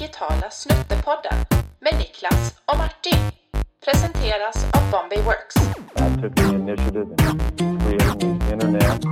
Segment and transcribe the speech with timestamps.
[0.00, 1.38] digitala Snuttepodden
[1.80, 3.20] med Niklas och Martin.
[3.84, 5.56] Presenteras av Bombay Works.
[5.56, 7.08] I took the initiative
[7.60, 9.04] in creating the internet.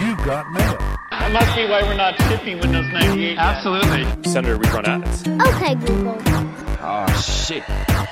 [0.00, 0.78] You got mail.
[1.10, 3.38] That must be why we're not shipping Windows 98.
[3.38, 4.32] Absolutely.
[4.32, 5.22] Senator, we run ads.
[5.48, 6.18] Okay, Google.
[6.82, 7.62] Oh shit.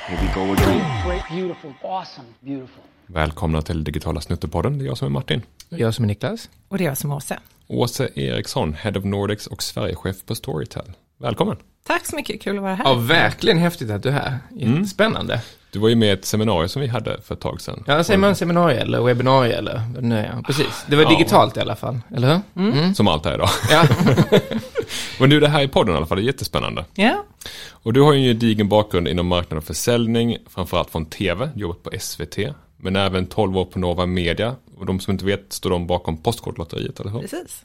[0.09, 1.07] Here we go again.
[1.07, 2.83] Great, beautiful, awesome, beautiful.
[3.07, 4.79] Välkomna till Digitala Snuttepodden.
[4.79, 5.43] Det är jag som är Martin.
[5.69, 6.51] Jag som är Niklas.
[6.69, 7.39] Och det är jag som är Åse.
[7.69, 10.93] Åse Eriksson, Head of Nordics och Sverigechef på Storytel.
[11.19, 11.57] Välkommen.
[11.87, 12.85] Tack så mycket, kul att vara här.
[12.85, 14.39] Ja, verkligen häftigt att du är här.
[14.57, 15.41] Jättespännande.
[15.73, 17.85] Du var ju med i ett seminarium som vi hade för ett tag sedan.
[17.87, 20.43] Ja, säger man seminarium eller webbinarie eller vad nu är.
[20.47, 20.85] Precis.
[20.89, 21.09] Det var Ja.
[21.09, 22.95] digitalt i alla fall, eller hur?
[22.95, 23.49] Som allt är idag.
[23.71, 23.85] Ja.
[25.21, 26.85] Men nu är det här i podden i alla fall, det är jättespännande.
[26.95, 27.25] Ja,
[27.71, 31.83] Och du har ju en gedigen bakgrund inom marknad och försäljning, framförallt från tv, jobbat
[31.83, 32.39] på SVT,
[32.77, 34.57] men även 12 år på Nova Media.
[34.77, 37.21] Och de som inte vet står de bakom Postkodlotteriet, eller hur?
[37.21, 37.65] precis.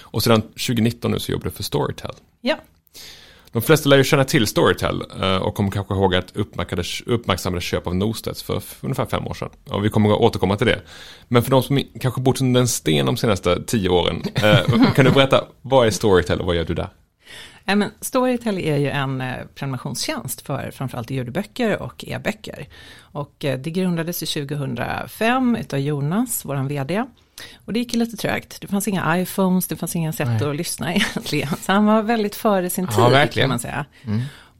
[0.00, 2.12] Och sedan 2019 nu så jobbar du för Storytel.
[2.46, 2.56] Ja,
[3.52, 6.36] De flesta lär ju känna till Storytel eh, och kommer kanske ihåg att
[7.06, 9.48] uppmärksammade, köp av Norstedts för ungefär fem år sedan.
[9.70, 10.80] Och vi kommer att återkomma till det.
[11.28, 15.04] Men för de som kanske bott under en sten de senaste tio åren, eh, kan
[15.04, 16.88] du berätta vad är Storytel och vad gör du där?
[17.66, 22.66] Nej, men Storytel är ju en eh, prenumerationstjänst för framförallt ljudböcker och e-böcker.
[23.00, 27.04] Och eh, det grundades ju 2005 utav Jonas, våran vd.
[27.64, 28.60] Och det gick ju lite trögt.
[28.60, 31.48] Det fanns inga iPhones, det fanns inga sätt att lyssna egentligen.
[31.60, 33.44] Så han var väldigt före sin tid, verkligen.
[33.44, 33.84] kan man säga.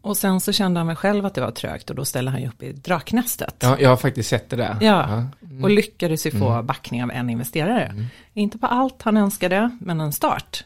[0.00, 2.40] Och sen så kände han väl själv att det var trögt och då ställde han
[2.42, 3.54] ju upp i Draknästet.
[3.58, 4.76] ja, jag har faktiskt sett det där.
[4.80, 5.24] Ja,
[5.62, 7.94] och lyckades ju få backning av en investerare.
[8.34, 10.64] Inte på allt han önskade, men en start.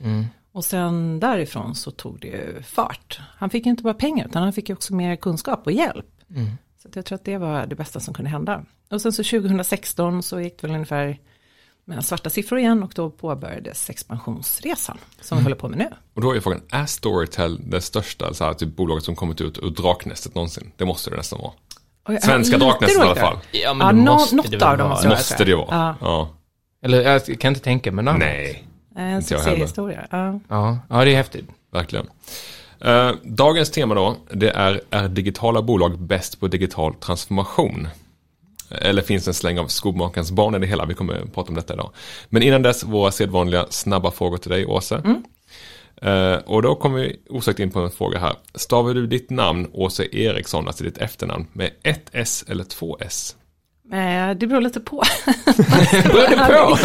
[0.52, 3.20] Och sen därifrån så tog det ju fart.
[3.36, 6.06] Han fick inte bara pengar, utan han fick också mer kunskap och hjälp.
[6.82, 8.64] Så att jag tror att det var det bästa som kunde hända.
[8.90, 11.18] Och sen så 2016 så gick det väl ungefär
[11.84, 15.88] med svarta siffror igen och då påbörjades expansionsresan som vi håller på med nu.
[16.14, 19.58] Och då är frågan, är Storytel det största så här, typ, bolaget som kommit ut
[19.58, 20.72] ur Draknästet någonsin?
[20.76, 21.52] Det måste det nästan vara.
[22.08, 23.38] Jag- Svenska Draknästet i alla fall.
[23.52, 24.90] Ja, Ja, det måste något det av dem vara.
[24.90, 25.08] måste.
[25.08, 25.66] Måste det vara.
[25.70, 25.94] Ja.
[26.00, 26.28] Ja.
[26.82, 28.20] Eller jag kan inte tänka mig något annat.
[28.28, 28.64] Nej,
[28.96, 29.20] En jag heller.
[29.20, 30.06] succéhistoria.
[30.10, 30.40] Ja.
[30.48, 31.44] Ja, ja, det är häftigt.
[31.72, 32.06] verkligen.
[32.80, 37.88] Eh, dagens tema då, det är, är digitala bolag bäst på digital transformation?
[38.70, 40.84] Eller finns det en släng av skomakarens barn i det hela?
[40.86, 41.90] Vi kommer att prata om detta idag.
[42.28, 45.02] Men innan dess, våra sedvanliga snabba frågor till dig, Åse.
[46.02, 48.34] Eh, och då kommer vi osökt in på en fråga här.
[48.54, 53.36] Stavar du ditt namn, Åse Eriksson, alltså ditt efternamn, med ett S eller två S?
[53.92, 55.02] Eh, Det beror lite på.
[56.04, 56.78] Beror det på?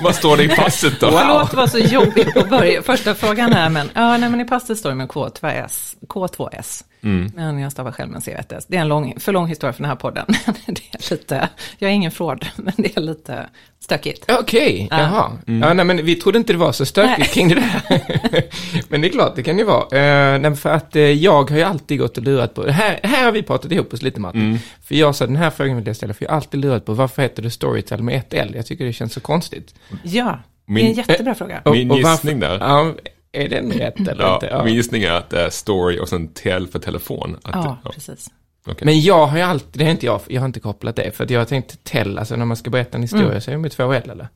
[0.04, 1.10] Vad står det i passet då?
[1.10, 2.82] Förlåt, det var så jobbigt på början.
[2.82, 5.94] Första frågan här, men, ja, nej, men i passet står det med K2S.
[6.08, 6.84] K2S.
[7.02, 7.32] Mm.
[7.34, 8.64] Men jag stavar själv med C1S.
[8.68, 10.24] Det är en lång, för lång historia för den här podden.
[10.66, 11.48] det är lite,
[11.78, 13.46] jag är ingen fraud, men det är lite
[13.80, 14.24] stökigt.
[14.40, 14.98] Okej, Ja.
[15.00, 15.30] jaha.
[15.46, 17.28] Ja, nej, men vi trodde inte det var så stökigt Nej.
[17.28, 18.42] kring det där.
[18.88, 19.82] men det är klart, det kan ju vara.
[19.84, 23.00] Uh, nej, för att eh, jag har ju alltid gått och lurat på, det här,
[23.02, 24.58] här har vi pratat ihop oss lite Martin.
[24.84, 26.92] För jag sa, den här frågan vill jag ställa, för jag har alltid lurat på,
[26.94, 28.52] varför heter det Storytel med ett L?
[28.56, 29.74] Jag tycker det känns så konstigt.
[30.02, 30.24] Ja,
[30.66, 31.60] det är Min- en jättebra fråga.
[31.64, 32.58] Och- Min och varför- gissning där.
[32.60, 32.92] Ja,
[33.32, 34.46] är den rätt eller Ja, inte?
[34.46, 34.64] Ja.
[34.64, 37.36] Min gissning är att det är story och sen TL för telefon.
[37.42, 38.26] Att, Ja, ja, precis.
[38.66, 38.84] okej.
[38.84, 41.24] Men jag har ju alltid, det är inte jag, jag har inte kopplat det, för
[41.24, 43.58] att jag har tänkt tell, alltså när man ska berätta en historia så är det
[43.60, 44.28] med två L eller?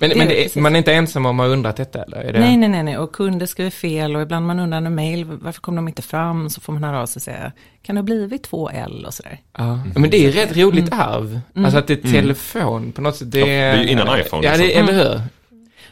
[0.00, 2.16] Men, Det men det är, man är inte ensam om att ha undrat detta eller?
[2.16, 2.40] Är det...
[2.40, 5.60] Nej, nej, nej, nej, och kunder skriver fel och ibland man undrar en mail, varför
[5.60, 6.50] kom de inte fram?
[6.50, 7.52] Så får man höra av sig och säga,
[7.82, 9.38] kan det ha blivit två L och sådär?
[9.58, 11.40] Ja, men det är ju rätt roligt arv.
[11.54, 13.30] Alltså att det är telefon på något sätt.
[13.32, 14.88] Det Ja, det är ju innan iPhone, Ja, det, liksom.
[14.88, 15.20] eller hur?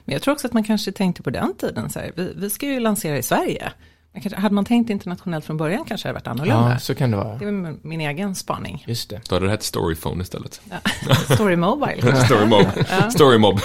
[0.06, 2.50] Men jag tror också att man kanske tänkte på den tiden, så här, vi, vi
[2.50, 3.72] ska ju lansera i Sverige.
[4.12, 6.70] Men kanske, hade man tänkt internationellt från början kanske det hade varit annorlunda.
[6.72, 7.38] Ja, så kan det vara.
[7.38, 8.84] Det är min, min egen spaning.
[8.86, 9.20] Just det.
[9.28, 10.60] Då hade det hett Storyphone istället.
[10.70, 11.14] Ja.
[11.34, 12.16] Story Mobile.
[12.24, 12.66] Storymob.
[13.10, 13.60] Storymob.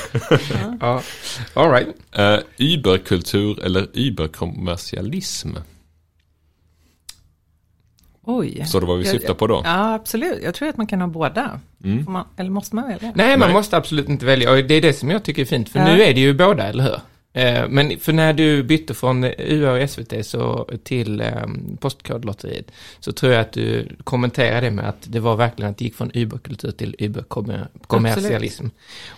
[0.79, 1.01] Ja,
[1.53, 1.87] all right.
[2.19, 5.49] Uh, Uberkultur eller Uberkommersialism?
[8.23, 8.63] Oj.
[8.65, 9.61] Så det vad vi syftar på då?
[9.65, 10.43] Ja, absolut.
[10.43, 11.59] Jag tror att man kan ha båda.
[11.83, 12.05] Mm.
[12.11, 13.11] Man, eller måste man välja?
[13.15, 13.53] Nej, man Nej.
[13.53, 14.51] måste absolut inte välja.
[14.51, 15.69] Och det är det som jag tycker är fint.
[15.69, 15.85] För Ja.
[15.85, 16.99] nu är det ju båda, eller hur?
[17.33, 21.27] Eh, Men för när du bytte från UA och SVT så till eh,
[21.79, 25.85] Postkodlotteriet så tror jag att du kommenterade det med att det var verkligen att det
[25.85, 28.65] gick från Uberkultur till Uberkommersialism.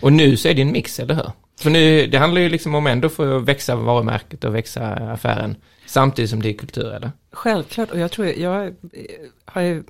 [0.00, 1.30] Och nu så är det en mix, eller hur?
[1.60, 5.56] För nu, det handlar ju liksom om ändå för att växa varumärket och växa affären
[5.94, 7.12] samtidigt som det är kultur, eller?
[7.32, 8.74] Självklart, och jag tror, jag
[9.44, 9.84] har ju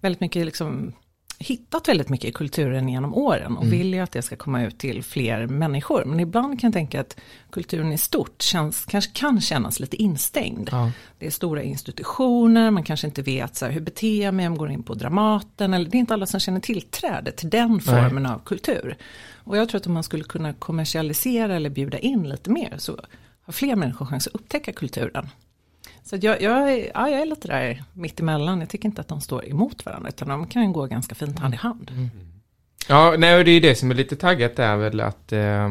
[0.00, 0.92] väldigt mycket liksom
[1.38, 4.78] hittat väldigt mycket i kulturen genom åren och vill ju att det ska komma ut
[4.78, 6.04] till fler människor.
[6.04, 7.20] Men ibland kan jag tänka att
[7.50, 10.68] kulturen i stort känns, kanske kan kännas lite instängd.
[10.72, 10.90] Ja.
[11.18, 14.52] Det är stora institutioner, man kanske inte vet så här, hur beter jag mig om
[14.52, 15.74] jag går in på Dramaten.
[15.74, 18.96] Eller, det är inte alla som känner tillträde till den formen av kultur.
[19.44, 23.00] Och jag tror att om man skulle kunna kommersialisera eller bjuda in lite mer så
[23.42, 25.28] har fler människor chans att upptäcka kulturen.
[26.02, 28.60] Så jag, jag, är, ja, jag är lite där mittemellan.
[28.60, 31.54] Jag tycker inte att de står emot varandra, utan de kan gå ganska fint hand
[31.54, 31.90] i hand.
[31.90, 32.10] Mm.
[32.88, 35.68] Ja, nej, och det är ju det som är lite taggat där väl att eh,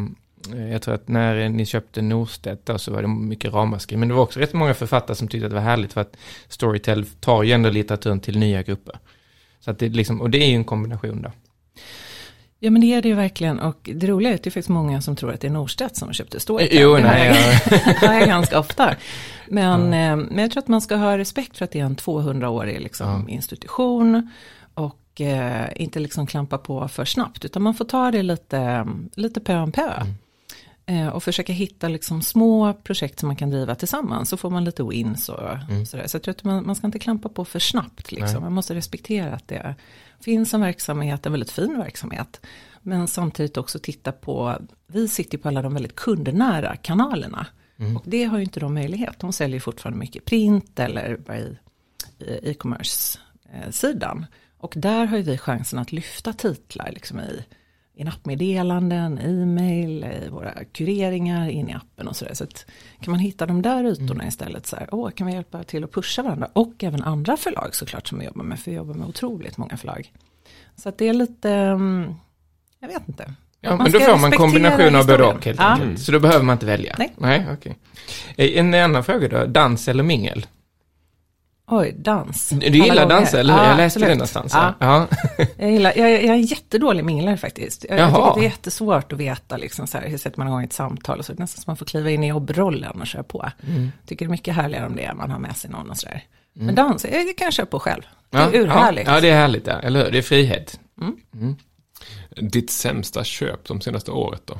[0.71, 3.97] jag tror att när ni köpte Norstedt då så var det mycket ramaskri.
[3.97, 6.17] Men det var också rätt många författare som tyckte att det var härligt för att
[6.47, 8.99] Storytel tar ju ändå litteraturen till nya grupper.
[9.59, 11.31] Så att det liksom, och det är ju en kombination då.
[12.59, 14.69] Ja men det är det ju verkligen och det roliga är att det är faktiskt
[14.69, 16.79] många som tror att det är Norstedt som köpte Storytel.
[16.81, 18.95] Jo, nej, det hör jag ganska ofta.
[19.47, 21.95] Men, eh, men jag tror att man ska ha respekt för att det är en
[21.95, 24.31] 200-årig liksom, institution
[24.73, 29.39] och eh, inte liksom klampa på för snabbt utan man får ta det lite, lite
[29.39, 29.91] pö om pö.
[30.85, 34.63] Eh, och försöka hitta liksom små projekt som man kan driva tillsammans så får man
[34.63, 35.39] lite wins och
[35.87, 36.07] sådär.
[36.07, 38.43] Så jag tror att man, man ska inte klampa på för snabbt liksom.
[38.43, 39.75] Man måste respektera att det
[40.21, 42.41] finns en verksamhet, en väldigt fin verksamhet.
[42.81, 44.55] Men samtidigt också titta på,
[44.87, 47.47] vi sitter på alla de väldigt kundnära kanalerna.
[47.97, 49.19] Och det har ju inte de möjlighet.
[49.19, 51.57] De säljer fortfarande mycket print eller bara i
[52.19, 54.25] i e-commerce-sidan.
[54.57, 57.45] Och där har ju vi chansen att lyfta titlar liksom i,
[57.99, 62.33] i nappmeddelanden, e-mail, i våra kureringar in i appen och sådär.
[62.33, 62.65] Så att
[63.01, 65.91] kan man hitta de där ytorna istället så här, åh, kan vi hjälpa till att
[65.91, 66.49] pusha varandra?
[66.53, 69.77] Och även andra förlag såklart som vi jobbar med, för vi jobbar med otroligt många
[69.77, 70.11] förlag.
[70.75, 72.13] Så att det är lite, mm,
[72.79, 73.33] jag vet inte.
[73.61, 75.99] Ja, Man men då får man kombination av både och helt enkelt.
[75.99, 76.95] Så då behöver man inte välja.
[76.99, 77.13] Nej.
[77.17, 77.77] Nej, okej.
[78.37, 80.45] Eh, En annan fråga då, dans eller mingel?
[81.71, 82.49] Oj, dans.
[82.49, 83.61] Du gillar dans eller hur?
[83.63, 84.53] Ja, Jag läste det någonstans.
[84.53, 84.73] Ja.
[84.79, 85.07] Ja.
[85.57, 87.85] Jag, gillar, jag, jag är en jättedålig minglare faktiskt.
[87.89, 90.47] Jag, jag tycker att det är jättesvårt att veta liksom, så här, hur sätter man
[90.47, 91.33] igång ett samtal och så.
[91.33, 93.51] Nästan som man får kliva in i jobbrollen och köra på.
[94.05, 96.23] Tycker det är mycket härligare om det är man har med sig någon och sådär.
[96.53, 98.01] Men dans, det kan jag köra på själv.
[98.29, 99.07] Det är Ja, urhärligt.
[99.07, 99.79] Ja, det är härligt, ja.
[99.79, 100.11] eller hur?
[100.11, 100.79] Det är frihet.
[102.41, 104.59] Ditt sämsta köp de senaste året då?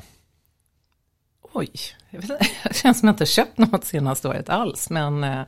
[1.52, 1.70] Oj,
[2.10, 2.28] jag vet,
[2.64, 4.90] det känns som jag inte köpt något senaste året alls.
[4.90, 5.40] Men eh,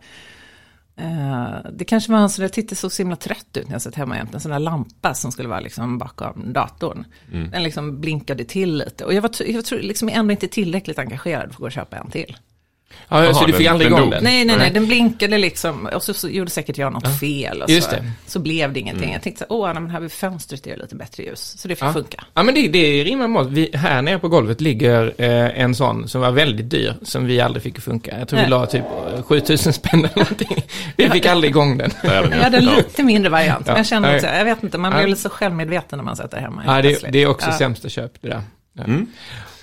[1.72, 4.16] det kanske var en sån där, tittade så himla trött ut när jag satt hemma
[4.16, 4.34] jämt.
[4.34, 7.04] En sån där lampa som skulle vara liksom bakom datorn.
[7.50, 9.04] Den liksom blinkade till lite.
[9.04, 11.96] Och jag var, jag tror liksom ändå inte tillräckligt engagerad för att gå och köpa
[11.96, 12.36] en till.
[13.08, 14.24] Ja, Jaha, så du fick aldrig igång den?
[14.24, 15.86] Nej, nej, nej, den blinkade liksom.
[15.86, 17.62] Och så, så gjorde säkert jag något fel.
[17.62, 18.10] Och just så, det.
[18.26, 19.12] så blev det ingenting.
[19.12, 21.54] Jag tänkte så här, åh, nej, men här vid fönstret är det lite bättre ljus.
[21.58, 21.92] Så det fick Ja.
[21.92, 22.24] funka.
[22.34, 26.08] Ja, men det, det rimmar med vi, Här nere på golvet ligger eh, en sån
[26.08, 28.18] som var väldigt dyr, som vi aldrig fick funka.
[28.18, 28.50] Jag tror vi Nej.
[28.50, 28.84] la typ
[29.16, 30.64] eh, 7000 spänn eller någonting.
[30.96, 31.90] Vi fick aldrig igång den.
[32.02, 32.76] Jag hade en ja.
[32.76, 33.66] lite mindre variant.
[33.66, 33.78] Men Ja.
[33.78, 34.98] jag kände också, jag vet inte, man Ja.
[34.98, 36.62] blir lite så självmedveten när man sätter hemma.
[36.66, 37.58] Ja, det, det är också Ja.
[37.58, 38.42] sämsta köp det där.
[38.78, 38.84] Ja.
[38.84, 39.06] Mm.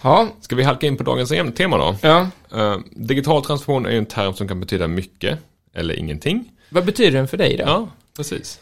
[0.03, 1.95] Ja, Ska vi halka in på dagens em- tema då?
[2.01, 2.27] ja.
[2.51, 5.39] Eh, digital transformation är ju en term som kan betyda mycket
[5.73, 6.51] eller ingenting.
[6.69, 7.63] Vad betyder den för dig då?
[7.63, 8.59] Ja, precis.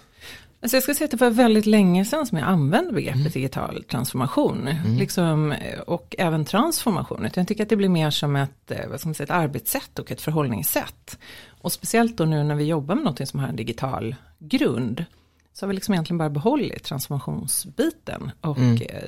[0.61, 3.83] Alltså jag ska säga att det var väldigt länge sedan som jag använde begreppet digital
[3.83, 4.69] transformation.
[4.99, 7.27] Liksom, eh, och även transformation.
[7.35, 9.99] Jag tycker att det blir mer som ett, eh, vad ska man säga, ett arbetssätt
[9.99, 11.17] och ett förhållningssätt.
[11.61, 15.05] Och speciellt då nu när vi jobbar med något som har en digital grund.
[15.53, 18.31] Så har vi liksom egentligen bara behållit transformationsbiten.
[18.41, 19.03] Och eh,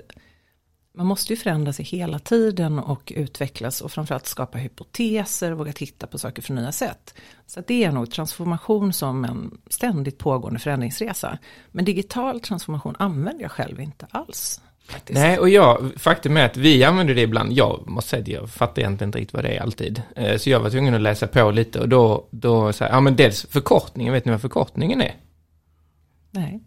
[0.93, 5.73] man måste ju förändra sig hela tiden och utvecklas och framförallt skapa hypoteser och våga
[5.73, 7.13] titta på saker från nya sätt.
[7.45, 11.37] Så det är nog transformation som en ständigt pågående förändringsresa.
[11.71, 14.61] Men digital transformation använder jag själv inte alls.
[14.89, 15.19] Faktiskt.
[15.19, 17.51] Nej, och jag, faktum är att vi använder det ibland.
[17.51, 20.01] Jag måste säga att jag fattar egentligen inte riktigt vad det är alltid.
[20.15, 22.99] Eh, Så jag var tvungen att läsa på lite och då, då så här, ja
[22.99, 25.15] men dels förkortningen, vet ni vad förkortningen är?
[26.31, 26.63] Nej.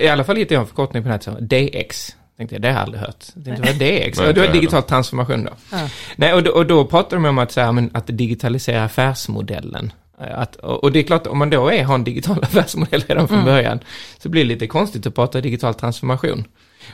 [0.00, 2.16] I alla fall hittade jag en förkortning på nätet som DX.
[2.42, 3.24] Tänkte jag, det har jag aldrig hört.
[3.34, 3.78] Jag tänkte, vad är?
[3.78, 5.50] Nej, Ja, inte det var digital transformation då.
[5.72, 5.88] Ja.
[6.16, 9.92] Nej, och då, och då pratar de om att, så här, men, att digitalisera affärsmodellen.
[10.20, 13.04] Eh, Att, och och det är klart, om man då är, har en digital affärsmodell
[13.08, 13.78] redan från början,
[14.22, 16.44] så blir det lite konstigt att prata digital transformation.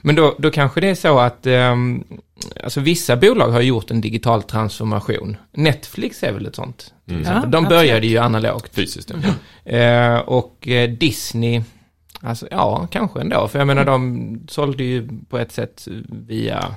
[0.03, 2.05] Men då, då kanske det är så att, ehm,
[2.65, 5.37] alltså vissa bolag har gjort en digital transformation.
[5.53, 6.93] Netflix är väl ett sånt.
[7.11, 7.23] Mm.
[7.23, 7.69] Ja, De absolut.
[7.69, 8.75] började ju analogt.
[8.75, 9.11] Fysiskt,
[9.65, 9.73] ja.
[9.73, 11.63] Eh, och eh, Disney,
[12.21, 13.49] alltså ja, kanske ändå.
[13.49, 16.75] För jag menar, de sålde ju på ett sätt via,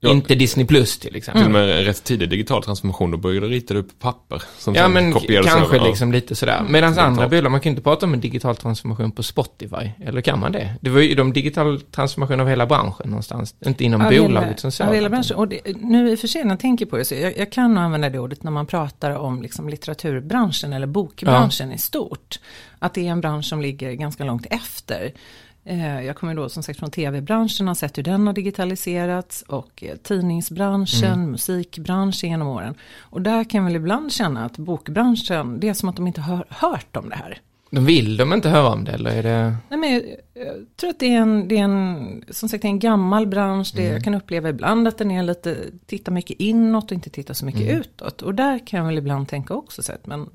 [0.00, 0.10] Ja.
[0.10, 1.42] inte Disney Plus till exempel.
[1.42, 3.94] Till och med en rätt tidig digital transformation, då började du rita det upp på
[4.12, 4.42] papper.
[4.58, 5.86] Som Ja men kanske över, ja.
[5.86, 6.66] liksom lite sådär.
[6.68, 9.90] Medan andra bolag, man kan inte prata om en digital transformation på Spotify.
[10.04, 10.74] Eller kan man det?
[10.80, 13.54] Det var ju de digital transformation av hela branschen någonstans.
[13.66, 15.10] Inte inom Av hela- bolaget som av hela sådant.
[15.10, 15.36] branschen.
[15.36, 17.52] Och det, nu i och för sig när jag tänker på det, så jag, jag
[17.52, 22.38] kan nog använda det ordet när man pratar om liksom litteraturbranschen eller bokbranschen i stort.
[22.78, 25.12] Att det är en bransch som ligger ganska långt efter.
[25.68, 29.82] Eh, Jag kommer då som sagt från tv-branschen har sett hur den har digitaliserats och
[29.84, 31.30] eh, tidningsbranschen, Mm.
[31.30, 32.74] musikbranschen genom åren.
[33.00, 36.20] Och där kan jag väl ibland känna att bokbranschen, det är som att de inte
[36.20, 37.40] har hört om det här.
[37.70, 39.56] De vill de inte höra om det eller är det?
[39.68, 40.02] Nej, men jag,
[40.34, 43.72] jag tror att det är en, det är en, som sagt, en gammal bransch.
[43.76, 45.56] Det, Jag kan uppleva ibland att den är lite,
[45.86, 48.22] tittar mycket inåt och inte tittar så mycket utåt.
[48.22, 50.28] Och där kan jag väl ibland tänka också så att, men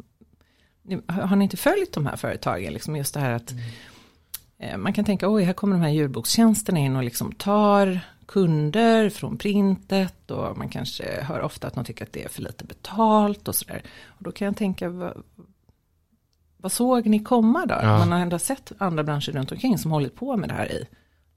[1.08, 2.74] har ni inte följt de här företagen?
[2.74, 3.58] Liksom just det här att eh,
[4.78, 9.38] man kan tänka, oj, här kommer de här ljudbokstjänsterna in och liksom tar kunder från
[9.38, 13.48] printet och man kanske hör ofta att de tycker att det är för lite betalt
[13.48, 13.82] och sådär.
[14.08, 15.24] Och då kan jag tänka, vad,
[16.58, 17.76] vad såg ni komma då?
[17.82, 17.98] Ja.
[17.98, 20.86] Man har ändå sett andra branscher runt omkring som hållit på med det här i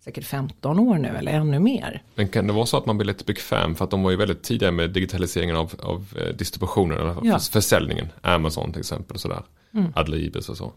[0.04, 2.02] säkert 15 år nu eller ännu mer.
[2.14, 4.16] Men kan det vara så att man blir lite bekväm för att de var ju
[4.16, 7.38] väldigt tidiga med digitaliseringen av, av eh, distributionen, eller Ja.
[7.38, 9.42] för- försäljningen, Amazon till exempel och sådär,
[9.74, 9.92] Mm.
[9.96, 10.72] Adlibris och så.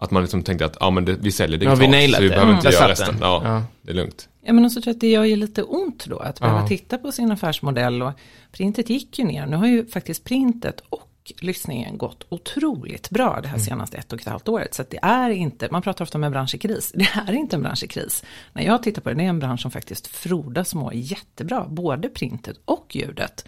[0.00, 2.28] Att man liksom tänkte att ja, men det, vi säljer digitalt, vi nailat så vi
[2.28, 2.34] det.
[2.34, 2.56] behöver Mm.
[2.58, 3.16] inte Där göra resten.
[3.20, 3.62] Ja, Ja.
[3.82, 4.28] det är lugnt.
[4.40, 6.68] Ja men också tror jag att det gör ju lite ont då att behöva Ja.
[6.68, 8.12] titta på sin affärsmodell och
[8.52, 9.46] printet gick ju ner.
[9.46, 11.04] Nu har ju faktiskt printet och
[11.40, 13.42] lyssningen gått otroligt bra Mm.
[13.42, 14.74] det här senaste ett och ett halvt året.
[14.74, 17.32] Så att det är inte, man pratar ofta om en bransch i kris, det är
[17.32, 18.24] inte en bransch i kris.
[18.52, 21.66] När jag tittar på det, det är en bransch som faktiskt frodas och mår jättebra,
[21.68, 23.44] både printet och ljudet.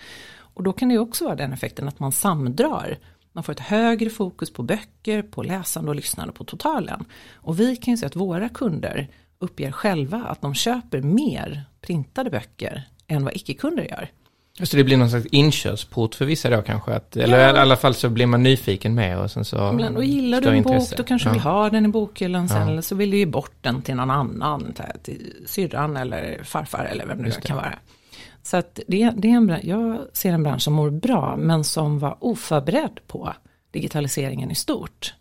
[0.54, 2.99] Och då kan det ju också vara den effekten att man samdrar.
[3.32, 7.04] Man får ett högre fokus på böcker, på läsande och lyssnande på totalen.
[7.34, 9.08] Och vi kan ju se att våra kunder
[9.38, 14.10] uppger själva att de köper mer printade böcker än vad icke-kunder gör.
[14.62, 16.92] Så det blir någon slags inkörsport för vissa då kanske?
[16.92, 17.56] Att, eller Ja.
[17.56, 19.72] i alla fall så blir man nyfiken med och sen så...
[19.72, 20.96] Ibland, och gillar du en bok, intresse.
[20.96, 21.32] då kanske ja.
[21.32, 22.70] vill ha den i bokhyllan sen, Ja.
[22.72, 27.06] eller så vill du ge bort den till någon annan, till syrran eller farfar eller
[27.06, 27.75] vem det nu kan vara.
[28.42, 31.99] Så att det, det är en, jag ser en bransch som mår bra, men som
[31.99, 33.35] var oförberedd på
[33.70, 35.14] digitaliseringen i stort.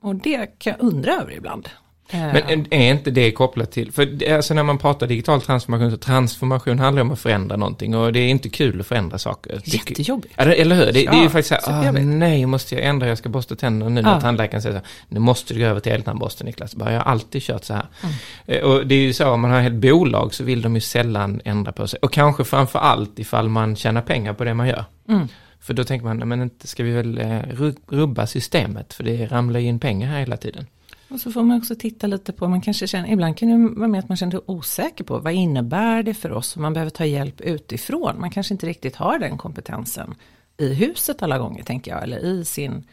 [0.00, 1.68] Och det kan jag undra över ibland.
[2.12, 6.78] Men är inte det kopplat till, för alltså när man pratar digital transformation, så transformation
[6.78, 9.60] handlar om att förändra någonting och det är inte kul att förändra saker.
[9.64, 10.34] Jättejobbigt.
[10.36, 10.86] Ja, eller hur?
[10.86, 13.56] Det, det är ju Ja, faktiskt så här, nej, måste jag ändra, jag ska borsta
[13.56, 14.20] tänderna nu när Ja.
[14.20, 16.74] tandläkaren säger så här, nu måste du gå över till eltandborste Niklas.
[16.74, 17.86] Bara, jag har alltid kört så här.
[18.02, 18.14] Mm.
[18.46, 20.80] Eh, Och det är ju så, om man har ett bolag så vill de ju
[20.80, 21.98] sällan ändra på sig.
[22.02, 24.84] Och kanske framför allt ifall man tjänar pengar på det man gör.
[25.08, 25.28] Mm.
[25.60, 29.26] För då tänker man, men inte ska vi väl eh, ru- rubba systemet, för det
[29.26, 30.66] ramlar ju in pengar här hela tiden.
[31.08, 33.88] Och så får man också titta lite på, man kanske känner, ibland kan det vara
[33.88, 36.90] med att man känner sig osäker på vad innebär det för oss, och man behöver
[36.90, 38.20] ta hjälp utifrån.
[38.20, 40.14] Man kanske inte riktigt har den kompetensen
[40.56, 42.84] i huset alla gånger, tänker jag, eller i, sin,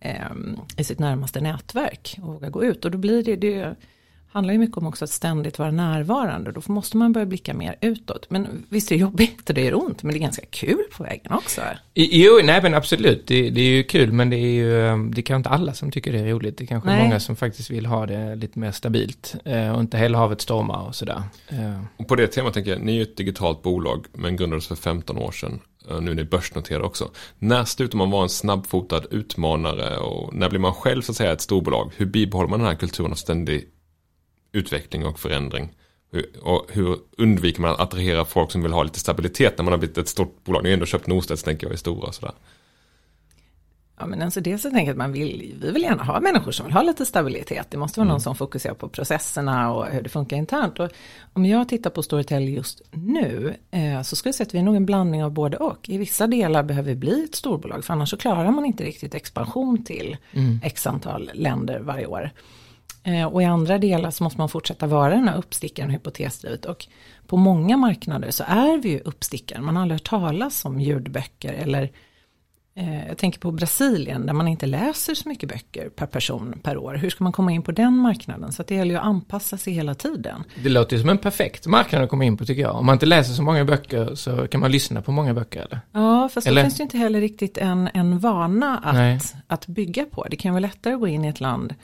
[0.00, 0.30] eh,
[0.76, 2.84] i sitt närmaste nätverk och våga gå ut.
[2.84, 3.76] Och då blir det, det
[4.34, 7.76] handlar ju mycket om också att ständigt vara närvarande, då måste man börja blicka mer
[7.80, 8.26] utåt.
[8.30, 11.02] Men visst är det jobbigt och det gör ont, men det är ganska kul på
[11.02, 11.60] vägen också.
[11.94, 15.22] Jo, nej men absolut, det, det är ju kul men det är ju, eh, det
[15.22, 16.58] kanske inte alla som tycker det är roligt.
[16.58, 17.02] Det är kanske Nej.
[17.04, 20.86] många som faktiskt vill ha det lite mer stabilt eh, och inte hela havet stormar
[20.86, 21.22] och sådär.
[21.48, 24.66] Eh, Och på det temat tänker jag, ni är ju ett digitalt bolag men grundades
[24.66, 25.60] för 15 år sedan.
[26.00, 27.10] Nu är ni börsnoterade också.
[27.38, 31.32] När slutar man vara en snabbfotad utmanare och när blir man själv så att säga
[31.32, 31.92] ett storbolag?
[31.96, 33.68] Hur bibehåller man den här kulturen av ständig
[34.54, 35.72] utveckling och förändring?
[36.12, 39.72] Hur, och hur undviker man att attrahera folk som vill ha lite stabilitet när man
[39.72, 40.62] har blivit ett stort bolag?
[40.62, 42.34] Ni har ju ändå köpt Norstedts tänker jag är stora och sådär.
[43.98, 46.52] Ja men alltså det så tänker jag att man vill, vi vill gärna ha människor
[46.52, 47.66] som vill ha lite stabilitet.
[47.70, 50.80] Det måste vara någon som fokuserar på processerna och hur det funkar internt.
[50.80, 50.90] Och
[51.32, 54.62] om jag tittar på Storytel just nu eh, så skulle jag säga att vi är
[54.62, 55.88] nog en blandning av både och.
[55.88, 59.14] I vissa delar behöver vi bli ett storbolag för annars så klarar man inte riktigt
[59.14, 60.16] expansion till
[60.62, 62.30] x antal länder varje år.
[63.04, 66.64] Eh, och i andra delar så måste man fortsätta vara den här uppstickaren hypotesdrivet.
[66.64, 66.86] Och
[67.26, 69.64] på många marknader så är vi ju uppstickaren.
[69.64, 71.90] Man har aldrig hört talas om ljudböcker eller
[72.76, 76.76] Eh, Jag tänker på Brasilien där man inte läser så mycket böcker per person per
[76.76, 76.94] år.
[76.94, 78.52] Hur ska man komma in på den marknaden?
[78.52, 80.44] Så det gäller ju att anpassa sig hela tiden.
[80.62, 82.76] det låter ju som en perfekt marknad att komma in på tycker jag.
[82.76, 85.80] Om man inte läser så många böcker så kan man lyssna på många böcker eller?
[85.92, 86.62] Ja, fast Eller?
[86.62, 89.16] då finns det inte heller riktigt en, en vana Nej.
[89.16, 90.26] att, att bygga på.
[90.30, 91.74] Det kan vara lättare att gå in i ett land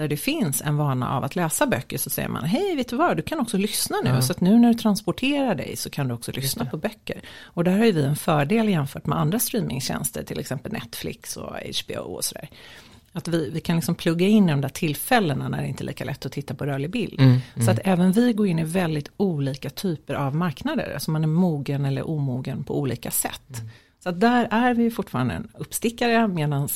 [0.00, 2.96] där det finns en vana av att läsa böcker så säger man, hej vet du
[2.96, 4.22] vad, du kan också lyssna nu.
[4.22, 7.20] Så att nu när du transporterar dig så kan du också lyssna på böcker.
[7.44, 11.56] Och där har ju vi en fördel jämfört med andra streamingtjänster, till exempel Netflix och
[11.84, 12.48] HBO och sådär.
[13.12, 15.86] Att vi, vi kan liksom plugga in i de där tillfällena när det inte är
[15.86, 17.40] lika lätt att titta på rörlig bild.
[17.64, 20.92] Så att även vi går in i väldigt olika typer av marknader.
[20.94, 23.62] Alltså man är mogen eller omogen på olika sätt.
[24.02, 26.68] Så att där är vi fortfarande en uppstickare medan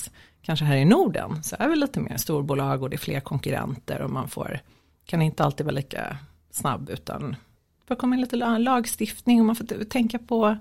[0.46, 4.00] kanske här i Norden så är vi lite mer storbolag och det är fler konkurrenter
[4.00, 4.60] och man får,
[5.06, 6.16] kan inte alltid vara lika
[6.50, 7.36] snabb utan
[7.88, 10.56] får komma in lite la- lagstiftning och man får tänka på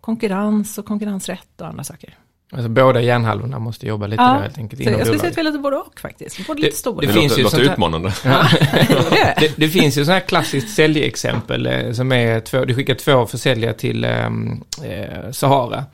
[0.00, 2.14] konkurrens och konkurrensrätt och andra saker.
[2.52, 5.36] Alltså båda hjärnhalvorna måste jobba lite där helt enkelt så inom jag skulle säga att
[5.36, 6.46] vi är lite både och faktiskt.
[6.46, 7.08] Både Det- lite storbolag.
[7.08, 8.12] det Det finns låter, ju låter utmanande.
[9.40, 13.26] det, det finns ju sådana här klassiskt säljexempel eh, som är två, du skickar två
[13.26, 15.84] försäljare till ehm, eh, Sahara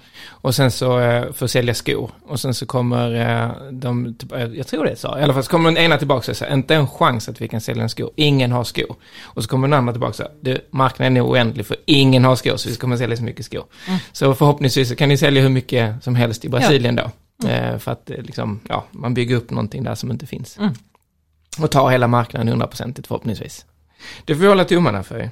[0.42, 4.66] och sen så eh, att sälja skor och sen så kommer eh, de, eh, jag
[4.66, 6.75] tror det är så, i alla fall så kommer den ena tillbaka och säger inte
[6.75, 8.96] en chans att vi kan sälja en skor, ingen har skor.
[9.22, 12.56] Och så kommer den andra tillbaka och säger, marknaden är oändlig för ingen har skor
[12.56, 13.64] så vi kommer sälja så mycket skor.
[14.12, 17.11] Så förhoppningsvis så kan ni sälja hur mycket som helst i Brasilien då.
[17.49, 20.58] Eh, för att liksom, ja, man bygger upp någonting där som inte finns.
[20.58, 20.75] Mm.
[21.58, 23.66] Och tar hela marknaden hundraprocentigt förhoppningsvis.
[24.25, 25.30] Det får vi hålla tummarna för.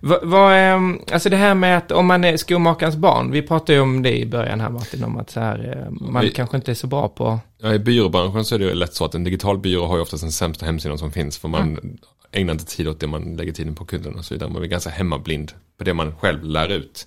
[0.00, 3.72] Vad, vad, ehm, alltså det här med att om man är skomakarens barn, vi pratade
[3.72, 6.56] ju om det i början här Martin, om att så här, eh, man Vi- kanske
[6.56, 7.38] inte är så bra på...
[7.58, 10.02] Ja, I byråbranschen så är det ju lätt så att en digital byrå har ju
[10.02, 11.38] oftast den sämsta hemsidan som finns.
[11.38, 11.98] För man
[12.32, 14.50] ägnar inte tid åt det man lägger tiden på kunden och så vidare.
[14.50, 17.06] Man är ganska hemmablind på det man själv lär ut.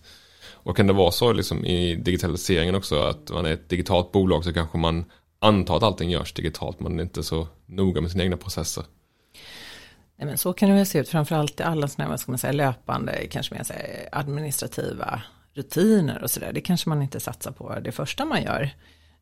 [0.64, 4.44] Och kan det vara så liksom i digitaliseringen också att man är ett digitalt bolag
[4.44, 5.06] så kanske man
[5.40, 6.80] antar att allting görs digitalt.
[6.80, 8.84] Man är inte så noga med sina egna processer.
[10.20, 12.32] Nej, men så kan det väl se ut, framförallt i alla sådana här, vad ska
[12.32, 13.66] man säga, löpande, kanske mer
[14.12, 15.22] administrativa
[15.54, 16.52] rutiner och sådär.
[16.54, 18.70] Det kanske man inte satsar på det första man gör.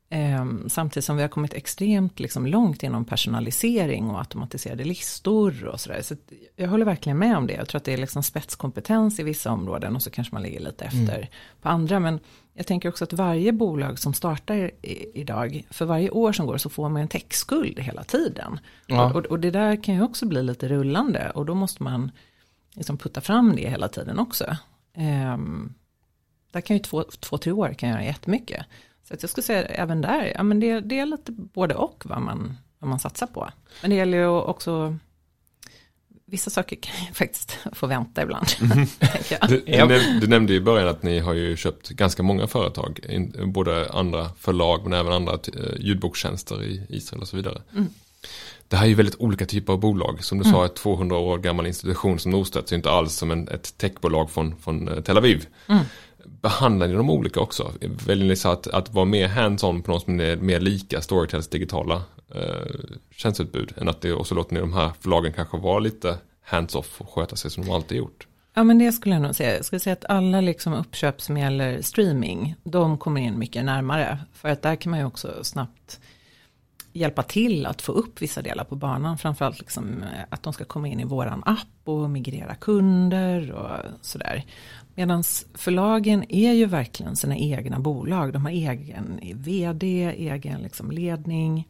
[0.09, 5.79] Ehm, samtidigt som vi har kommit extremt liksom, långt inom personalisering och automatiserade listor och
[5.79, 6.01] sådär.
[6.01, 6.15] Så
[6.55, 7.53] jag håller verkligen med om det.
[7.53, 10.59] Jag tror att det är liksom spetskompetens i vissa områden och så kanske man ligger
[10.59, 11.29] lite efter
[11.61, 11.99] på andra.
[11.99, 12.19] Men
[12.53, 16.57] jag tänker också att varje bolag som startar i, idag, för varje år som går
[16.57, 18.59] så får man en techskuld hela tiden.
[18.87, 19.13] Ja.
[19.13, 22.11] Och, och det där kan ju också bli lite rullande och då måste man
[22.73, 24.57] liksom putta fram det hela tiden också.
[24.93, 25.73] Ehm,
[26.51, 28.65] där kan ju två, två, tre år kan göra jättemycket.
[29.07, 32.03] Så att jag skulle säga även där, ja men det, det är lite både och
[32.05, 33.49] vad man, vad man satsar på.
[33.81, 34.97] Men det gäller ju också,
[36.25, 38.47] vissa saker kan ju faktiskt få vänta ibland.
[39.29, 39.49] jag.
[39.49, 42.99] Du, du, du nämnde i början att ni har ju köpt ganska många företag.
[43.09, 47.61] In, både andra förlag men även andra eh, ljudbokstjänster i Israel och så vidare.
[48.67, 50.23] Det här är ju väldigt olika typer av bolag.
[50.23, 53.47] Som du sa, ett 200 år gammal institution som Norstedts är inte alls som en,
[53.47, 55.45] ett techbolag från, från eh, Tel Aviv.
[56.25, 57.71] Behandlar ni dem olika också?
[58.07, 61.47] Väljer ni så att, att vara mer hands-on på något som är mer lika Storytels
[61.47, 62.01] digitala
[62.35, 62.41] eh,
[63.11, 67.01] tjänsteutbud än att det, och så låter ni de här förlagen kanske vara lite hands-off
[67.01, 68.27] och sköta sig som de alltid gjort?
[68.53, 69.55] Ja men det skulle jag nog säga.
[69.55, 74.19] Jag skulle säga att alla liksom uppköp som gäller streaming, de kommer in mycket närmare.
[74.33, 75.99] För att där kan man ju också snabbt
[76.93, 79.17] hjälpa till att få upp vissa delar på banan.
[79.17, 83.77] Framförallt liksom eh, att de ska komma in i våran app och migrera kunder och
[84.01, 84.45] sådär.
[84.97, 88.33] Medan förlagen är ju verkligen sina egna bolag.
[88.33, 89.85] De har egen vd,
[90.17, 91.67] egen liksom ledning.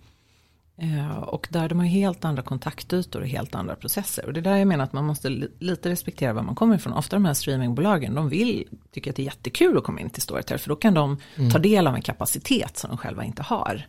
[0.77, 4.25] Eh, Och där de har helt andra kontaktytor och helt andra processer.
[4.25, 6.75] Och det är där jag menar att man måste li- lite respektera var man kommer
[6.75, 6.93] ifrån.
[6.93, 10.21] Ofta de här streamingbolagen, de vill, tycker att det är jättekul att komma in till
[10.21, 10.57] Storytel.
[10.59, 11.17] För då kan de
[11.51, 13.87] ta del av en kapacitet som de själva inte har.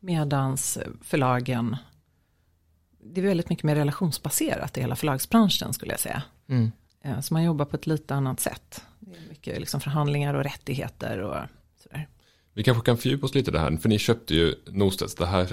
[0.00, 1.76] Medans förlagen,
[3.14, 6.22] det är väldigt mycket mer relationsbaserat i hela förlagsbranschen skulle jag säga.
[6.48, 6.72] Mm.
[7.02, 8.84] Eh, Så man jobbar på ett lite annat sätt.
[9.00, 11.36] Det är mycket liksom förhandlingar och rättigheter och.
[12.54, 15.14] Vi kanske kan fördjupa oss lite i det här, för ni köpte ju Norstedts.
[15.14, 15.46] Det här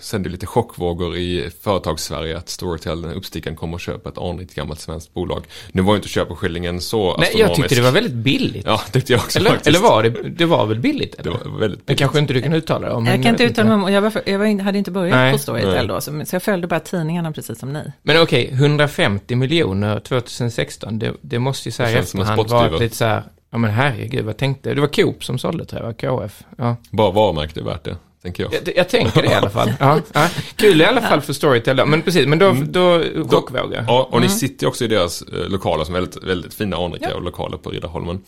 [0.00, 4.80] sände lite chockvågor i företagssverige att Storytel, den uppstickaren, kommer och köpa ett anrikt gammalt
[4.80, 5.44] svenskt bolag.
[5.72, 8.66] Nu var ju inte köpeskillingen så Nej, jag tyckte det var väldigt billigt.
[8.66, 9.68] Ja, tyckte jag också eller, faktiskt.
[9.68, 11.14] eller var det, det var väl billigt?
[11.18, 11.38] Det Eller?
[11.50, 13.06] var väldigt Det kanske inte du kan uttala det om.
[13.06, 14.90] Jag kan inte uttala mig om, och jag, var, för- jag var, in- hade inte
[14.90, 15.32] börjat Nej.
[15.32, 17.92] på Storytel då, så, så jag följde bara tidningarna precis som ni.
[18.02, 23.04] Men okej, 150 miljoner 2016, det, det måste ju Det en efterhand vara lite så
[23.04, 26.44] här, ja men herregud, vad tänkte Det var Coop som sålde tror jag, KF.
[26.58, 26.76] Ja.
[26.90, 28.54] Bara varumärke är värt det, tänker jag.
[28.54, 29.72] Jag, jag tänker det i alla fall.
[29.80, 30.28] Ja, ja.
[30.56, 33.84] Kul i alla fall för Storytel, men precis, men då, då chockvågor.
[33.86, 36.76] Ja, och ni sitter ju också i deras eh, lokaler som är väldigt, väldigt fina
[36.76, 37.18] anrika Ja.
[37.18, 38.20] lokaler på Riddarholmen.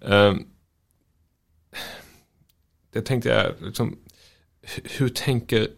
[0.00, 0.46] Um,
[2.92, 3.96] det tänkte jag, liksom,
[4.84, 5.68] hur, tänker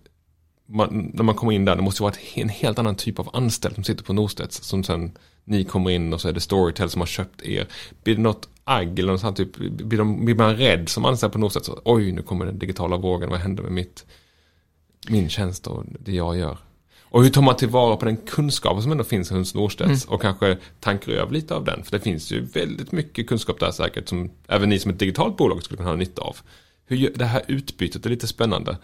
[0.66, 3.31] man, när man kommer in där, det måste ju vara en helt annan typ av
[3.33, 6.90] anställd som sitter på Norstedts som sen ni kommer in och så är det Storytel
[6.90, 7.66] som har köpt er.
[8.05, 11.33] Blir det något agg eller något sånt typ, blir, de, blir man rädd som anställd
[11.33, 11.66] på Norstedts?
[11.66, 14.07] Så, Oj, nu kommer den digitala vågen, vad händer med mitt,
[15.09, 16.59] min tjänst och det jag gör?
[17.11, 20.57] Och hur tar man tillvara på den kunskapen som ändå finns hos Norstedts och kanske
[20.81, 21.85] tankar över lite av den?
[21.85, 25.37] För det finns ju väldigt mycket kunskap där säkert som även ni som ett digitalt
[25.37, 26.37] bolag skulle kunna ha nytta av.
[26.87, 28.76] Hur det här utbytet är lite spännande.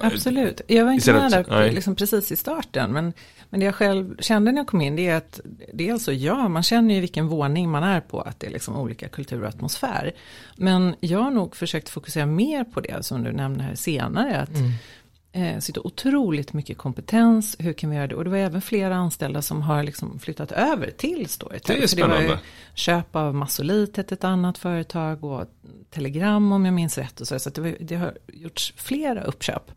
[0.00, 0.60] Absolut.
[0.68, 2.92] Jag var inte med där liksom precis i starten.
[2.92, 3.12] Men,
[3.50, 5.40] men det jag själv kände när jag kom in det är att
[5.72, 8.20] dels så ja, man känner ju vilken våning man är på.
[8.20, 10.12] Att det är liksom olika kultur och atmosfär.
[10.56, 14.40] Men jag har nog försökt fokusera mer på det som du nämnde här senare.
[14.40, 14.50] Att
[15.32, 17.56] eh, sitter otroligt mycket kompetens.
[17.58, 18.14] Hur kan vi göra det?
[18.14, 21.76] Och det var även flera anställda som har liksom flyttat över till Storytel.
[21.76, 22.42] Det är För det var ju spännande.
[22.74, 25.46] köp av Massolitet, ett annat företag och
[25.90, 27.20] Telegram om jag minns rätt.
[27.20, 29.70] Och så så att det, var, det har gjorts flera uppköp.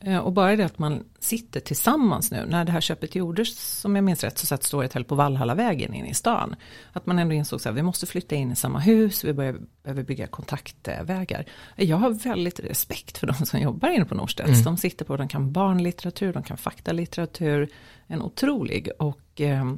[0.00, 3.96] Eh, Och bara det att man sitter tillsammans nu, när det här köpet gjordes, som
[3.96, 6.56] jag minns rätt, så satt Storytel på Valhallavägen in i stan.
[6.92, 10.02] Att man ändå insåg att vi måste flytta in i samma hus, vi börjar, behöver
[10.02, 11.44] bygga kontaktvägar.
[11.76, 14.64] Jag har väldigt respekt för de som jobbar inne på Norstedts.
[14.64, 17.68] De sitter på, de kan barnlitteratur, de kan faktalitteratur.
[18.06, 19.74] En otrolig, och eh,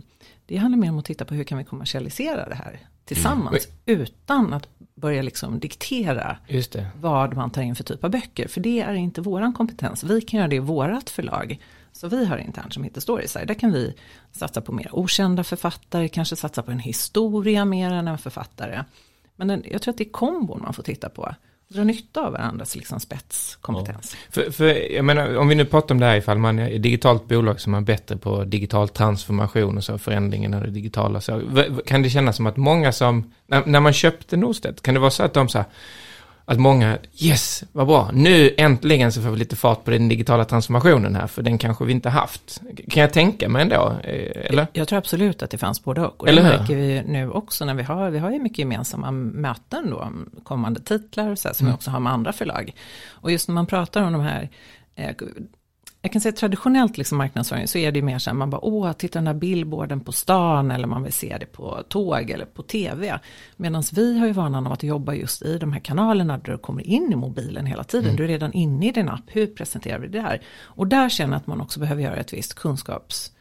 [0.47, 3.68] det handlar mer om att titta på hur kan vi kommersialisera det här tillsammans.
[3.87, 4.68] Utan att
[5.00, 6.37] börja liksom diktera
[7.00, 8.48] vad man tar in för typ av böcker.
[8.48, 10.04] För det är inte våran kompetens.
[10.04, 11.61] Vi kan göra det i vårat förlag.
[11.92, 13.46] Så vi har internt som heter Storyside.
[13.46, 13.94] Där kan vi
[14.32, 18.84] satsa på mer okända författare, kanske satsa på en historia mer än en författare.
[19.37, 21.34] Men den, jag tror att det är kombon man får titta på.
[21.70, 24.16] Dra nytta av varandras liksom spetskompetens.
[24.31, 26.83] För, för jag menar, om vi nu pratar om det här ifall man är ett
[26.83, 31.20] digitalt bolag som är bättre på digital transformation och så, förändringen av det digitala.
[31.20, 31.42] Så,
[31.87, 35.11] kan det kännas som att många som, när, när man köpte Norstedt, kan det vara
[35.11, 35.64] så att de sa,
[36.50, 40.44] att många, yes, vad bra, nu äntligen så får vi lite fart på den digitala
[40.44, 42.61] transformationen här, för den kanske vi inte haft.
[42.90, 44.66] Kan jag tänka mig ändå, eh, eller?
[44.72, 46.20] Jag tror absolut att det fanns både och.
[46.22, 49.11] Och Eller det märker vi nu också när vi har, vi har ju mycket gemensamma
[49.11, 51.72] möten då, om kommande titlar och så här, som Mm.
[51.72, 52.74] vi också har med andra förlag.
[53.08, 54.48] Och just när man pratar om de här,
[54.96, 55.14] eh,
[56.09, 58.64] jag kan säga traditionellt liksom marknadsföring så är det ju mer så här, man bara,
[58.64, 62.44] åh, titta den där billboarden på stan eller man vill se det på tåg eller
[62.44, 63.21] på tv.
[63.57, 66.59] Medan vi har ju vanan av att jobba just i de här kanalerna där du
[66.59, 68.05] kommer in i mobilen hela tiden.
[68.05, 68.16] Mm.
[68.16, 70.42] Du är redan inne i din app, hur presenterar vi det här?
[70.62, 73.33] Och där känner jag att man också behöver göra ett visst kunskaps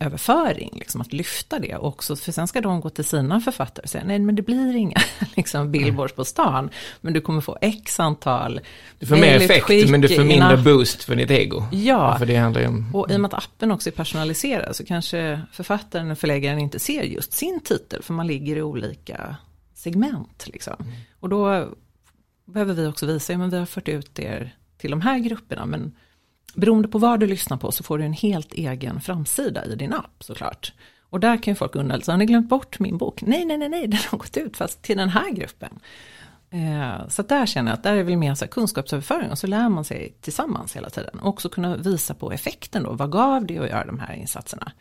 [0.00, 3.90] överföring, liksom att lyfta det också, för sen ska de gå till sina författare och
[3.90, 4.96] säga, nej men det blir inga
[5.36, 8.60] liksom, billboards på stan, men du kommer få x antal
[8.98, 10.64] Du får mer effekt, skick men du får mindre napp.
[10.64, 11.64] boost för ditt ego.
[11.72, 12.18] Ja.
[12.18, 12.94] För det handlar om...
[12.94, 16.78] Och i och med att appen också är personaliserad så kanske författaren och förläggaren inte
[16.78, 19.36] ser just sin titel, för man ligger i olika
[19.74, 20.46] segment.
[20.46, 20.74] Liksom.
[21.20, 21.68] Och då
[22.44, 25.66] behöver vi också visa, ja men vi har fört ut er till de här grupperna,
[25.66, 25.92] men
[26.60, 29.92] beroende på vad du lyssnar på så får du en helt egen framsida i din
[29.92, 30.72] app såklart.
[31.10, 33.22] Och där kan ju folk undra, så har ni glömt bort min bok?
[33.22, 35.78] Nej, nej, nej, nej, den har gått ut fast till den här gruppen.
[36.50, 39.46] Eh, Så där känner jag att där är väl mer så här kunskapsöverföring och så
[39.46, 41.18] lär man sig tillsammans hela tiden.
[41.18, 44.72] Och också kunna visa på effekten då, vad gav det att göra de här insatserna?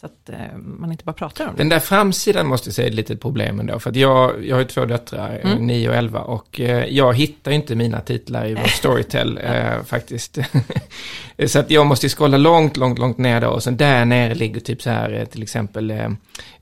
[0.00, 1.60] Så att eh, man inte bara pratar om det.
[1.62, 3.78] Den där framsidan måste jag säga är ett litet problem ändå.
[3.80, 5.66] För att jag, jag har ju två döttrar, Mm.
[5.66, 6.20] 9 och 11.
[6.20, 10.38] Och eh, jag hittar inte mina titlar i vår Storytel eh, faktiskt.
[11.46, 13.48] så att jag måste ju scrolla långt, långt, långt ner då.
[13.48, 16.08] Och sen där nere ligger typ så här eh, till exempel eh,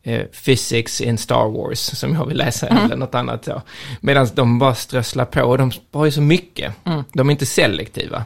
[0.03, 2.85] eh, Physics in Star Wars som jag vill läsa Mm.
[2.85, 3.49] eller något annat.
[4.01, 6.73] Medan de bara strösslar på och de har ju så mycket.
[6.85, 7.05] Mm.
[7.13, 8.25] De är inte selektiva.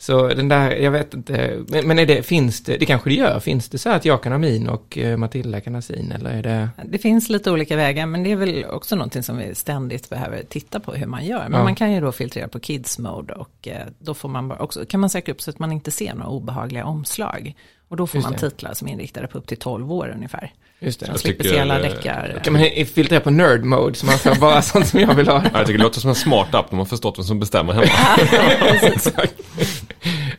[0.00, 3.14] Så den där, jag vet inte, men, men är det, finns det, det kanske det
[3.16, 6.12] gör, finns det så att jag kan ha min och eh, Matilda kan ha sin
[6.12, 6.68] eller är det?
[6.84, 10.42] Det finns lite olika vägar, men det är väl också någonting som vi ständigt behöver
[10.48, 11.42] titta på hur man gör.
[11.48, 11.64] Men Ja.
[11.64, 14.84] man kan ju då filtrera på kids mode och eh, då får man bara också,
[14.88, 17.54] kan man säkra upp så att man inte ser några obehagliga omslag.
[17.88, 18.50] Och då får Just man det.
[18.50, 20.52] titlar som är inriktade på upp till 12 år ungefär.
[20.80, 21.10] Just Så det.
[21.12, 22.40] man slipper se alla eh, deckar.
[22.44, 22.62] Kan man
[22.94, 25.42] filtrera på nerd mode så man får bara sånt som jag vill ha?
[25.44, 26.70] Ja, jag tycker det låter som en smart app.
[26.70, 27.86] De har förstått vem som bestämmer hemma.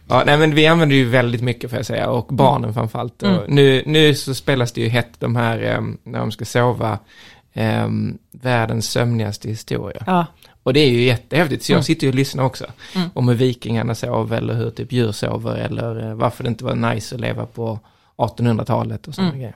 [0.10, 3.24] ja, nej men vi använder ju väldigt mycket får jag säga och barnen framförallt.
[3.24, 7.00] Och nu, nu så spelas det ju hett de här em, när de ska sova,
[7.54, 10.04] em, världens sömnigaste historia.
[10.08, 10.26] Ja,
[10.63, 11.84] Och det är ju jättehäftigt, så jag Mm.
[11.84, 12.65] sitter ju och lyssnar också.
[12.95, 13.10] Mm.
[13.13, 16.76] Om hur vikingarna sov eller hur typ djur sover eller eh, varför det inte var
[16.76, 17.80] nice att leva på
[18.17, 19.39] 1800-talet och sådana Mm.
[19.39, 19.56] grejer.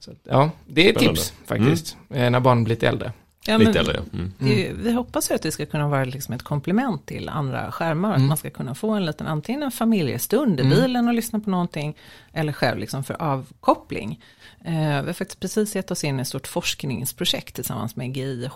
[0.00, 1.16] Så, ja, det är Spännande.
[1.20, 3.12] tips faktiskt, eh, när barnen blivit äldre.
[3.48, 4.00] Ja Lite äldre.
[4.12, 4.32] Mm.
[4.40, 8.08] ju, vi hoppas ju att det ska kunna vara liksom ett komplement till andra skärmar.
[8.08, 8.22] Mm.
[8.22, 10.78] Att man ska kunna få en liten, antingen en familjestund i Mm.
[10.78, 11.96] bilen och lyssna på någonting.
[12.32, 14.20] Eller själv liksom för avkoppling.
[14.64, 18.54] Eh, vi har faktiskt precis gett oss in i ett stort forskningsprojekt tillsammans med GIH.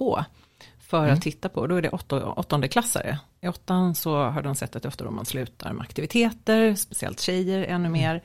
[0.81, 1.14] För Mm.
[1.14, 3.18] att titta på, då är det åtta, åttondeklassare.
[3.40, 7.59] I åttan så har de sett att ofta då man slutar med aktiviteter, speciellt tjejer
[7.64, 7.92] ännu Mm.
[7.92, 8.22] mer.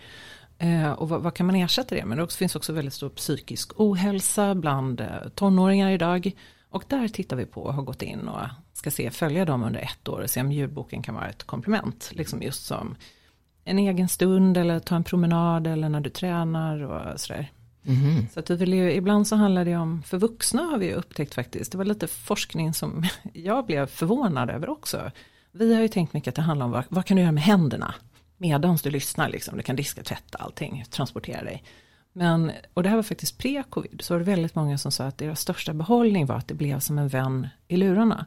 [0.60, 2.18] Eh, och vad, vad kan man ersätta det med?
[2.18, 6.32] Det finns också väldigt stor psykisk ohälsa bland eh, tonåringar idag.
[6.70, 9.80] Och där tittar vi på och har gått in och ska se, följa dem under
[9.80, 12.12] ett år och se om ljudboken kan vara ett komplement.
[12.14, 12.96] Liksom just som
[13.64, 17.52] en egen stund eller ta en promenad eller när du tränar och sådär.
[17.82, 18.28] Mhm.
[18.34, 21.34] Så att vi vill ju, ibland så handlar det om, för vuxna har vi upptäckt
[21.34, 23.04] faktiskt, det var lite forskning som
[23.34, 25.12] jag blev förvånad över också.
[25.52, 27.44] Vi har ju tänkt mycket att det handlar om vad, vad kan du göra med
[27.44, 27.94] händerna?
[28.38, 31.64] Medan du lyssnar liksom, du kan diska, tvätta allting, transportera dig.
[32.18, 35.18] Men, och det här var faktiskt pre-covid, så var det väldigt många som sa att
[35.18, 38.26] deras största behållning var att det blev som en vän i lurarna.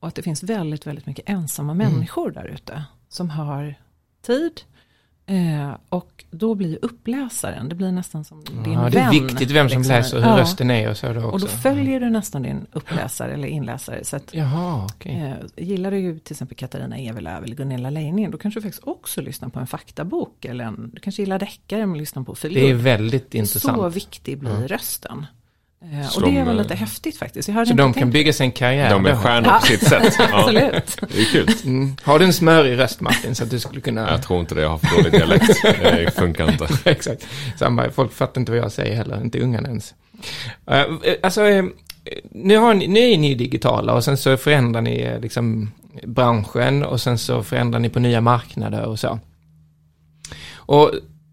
[0.00, 3.74] Och att det finns väldigt, väldigt mycket ensamma människor där ute som har
[4.22, 4.60] tid.
[5.30, 8.90] Eh, och då blir uppläsaren, det blir nästan som din Ja, vän.
[8.92, 9.96] det är viktigt vem som liksom.
[9.96, 10.38] läser och hur Ja.
[10.38, 11.28] rösten är och så då också.
[11.30, 14.04] Och då följer du nästan din uppläsare eller inläsare.
[14.04, 15.34] Så att, Jaha, okej.
[15.56, 18.84] eh, gillar du ju till exempel Katarina Evelöv eller Gunilla Leining, då kanske du faktiskt
[18.86, 20.44] också lyssnar på en faktabok.
[20.44, 23.96] Eller en, du kanske gillar deckare men lyssnar på Det är väldigt Så intressant.
[23.96, 24.66] viktig blir Ja.
[24.66, 25.26] rösten.
[25.82, 27.46] Eh, Så och det väl eh, lite häftigt faktiskt.
[27.46, 28.90] Så de kan tänkt- bygga sig en karriär.
[28.90, 30.14] De är stjärnor på sitt sätt.
[30.18, 30.98] Ja, Absolut.
[31.14, 31.48] det är kul.
[31.64, 31.96] Mm.
[32.02, 34.10] Har du en smörig röst Martin så att du skulle kunna...
[34.10, 35.62] Jag tror inte det, jag har för dålig dialekt.
[35.62, 36.68] Det funkar inte.
[36.90, 37.26] Exakt.
[37.58, 39.94] Samma, folk fattar inte vad jag säger heller, inte ungarna ens.
[40.70, 41.64] Uh, alltså, eh,
[42.30, 45.72] nu, har ni, nu är ni digitala och sen så förändrar ni eh, liksom
[46.06, 49.18] branschen och sen så förändrar ni på nya marknader och så.
[50.54, 50.90] Och,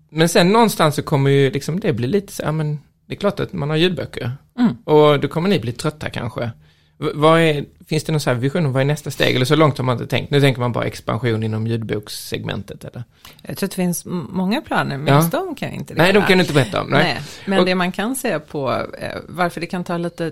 [0.09, 3.17] men sen någonstans så kommer ju liksom det bli lite så, ja men det är
[3.17, 4.31] klart att man har ljudböcker.
[4.59, 4.77] Mm.
[4.83, 6.51] Och då kommer ni bli trötta kanske.
[6.99, 9.35] Är, finns det någon så här vision om vad är nästa steg?
[9.35, 10.31] Eller så långt har man inte tänkt.
[10.31, 13.03] Nu tänker man bara expansion inom ljudbokssegmentet eller?
[13.41, 15.19] Jag tror att det finns många planer, men Ja.
[15.19, 16.87] just de kan jag inte Nej, de kan du inte berätta om.
[16.89, 17.03] Nej.
[17.03, 20.31] Nej, men Och- det man kan säga på eh, varför det kan ta lite,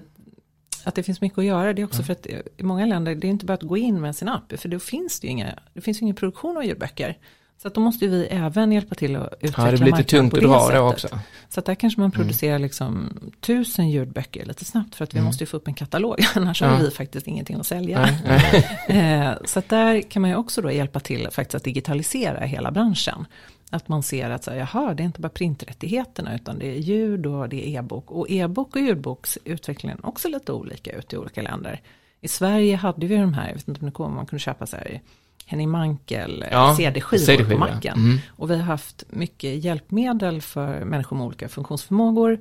[0.84, 3.16] att det finns mycket att göra, det är också för att eh, i många länder,
[3.16, 5.32] det är inte bara att gå in med sin app, för då finns det ju
[5.32, 7.18] inga, det finns ju ingen produktion av ljudböcker.
[7.58, 10.34] Så att då måste vi även hjälpa till att utveckla Ja, det blir lite tungt
[10.34, 11.08] att dra det också.
[11.50, 15.44] Så att där kanske man producerar liksom tusen ljudböcker lite snabbt, för att vi måste
[15.44, 16.74] ju få upp en katalog, annars Mm.
[16.74, 16.78] Ja.
[16.80, 18.10] har vi faktiskt ingenting att sälja.
[18.26, 18.66] Nej.
[18.88, 22.72] Eh, Så att där kan man ju också då hjälpa till faktiskt att digitalisera hela
[22.72, 23.26] branschen.
[23.70, 26.80] Att man ser att så här, jaha, det är inte bara printrättigheterna utan det är
[26.80, 28.12] ljud och det är e-bok.
[28.12, 31.82] Och e-bok och ljudboksutvecklingen också lite olika ut i olika länder.
[32.22, 34.66] I Sverige hade vi de här, jag vet inte om det kommer, man kunde köpa
[34.66, 35.02] så här
[35.46, 37.98] Henning Mankel eh, Ja, CD-skivor CD-skivor, på macken.
[37.98, 38.18] mm.
[38.30, 42.40] Och vi har haft mycket hjälpmedel för människor med olika funktionsförmågor.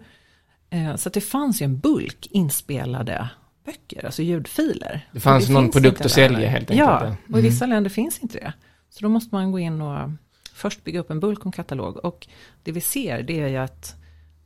[0.71, 3.29] Eh, Så det fanns ju en bulk inspelade
[3.65, 5.09] böcker, alltså ljudfiler.
[5.13, 8.19] Det fanns Och någon produkt att sälja helt enkelt, Ja, och i vissa länder finns
[8.19, 8.53] inte det.
[8.91, 10.11] Så då måste man gå in och
[10.53, 12.05] först bygga upp en bulk och en katalog.
[12.05, 12.29] Och
[12.63, 13.95] det vi ser det är ju att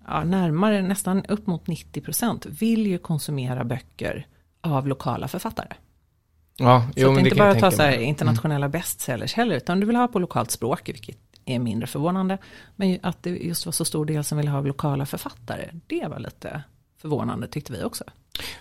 [0.07, 4.27] ja, närmare, nästan upp mot 90% vill ju konsumera böcker
[4.61, 5.69] av lokala författare.
[6.59, 7.93] Ja, Så jo, att det det inte bara ta tänka så här.
[7.93, 8.05] Mm.
[8.05, 12.39] internationella bestsellers heller, utan du vill ha på lokalt språk, vilket är mindre förvånande.
[12.77, 16.19] Men att det just var så stor del som ville ha lokala författare, det var
[16.19, 16.63] lite
[17.01, 18.05] förvånande tyckte vi också.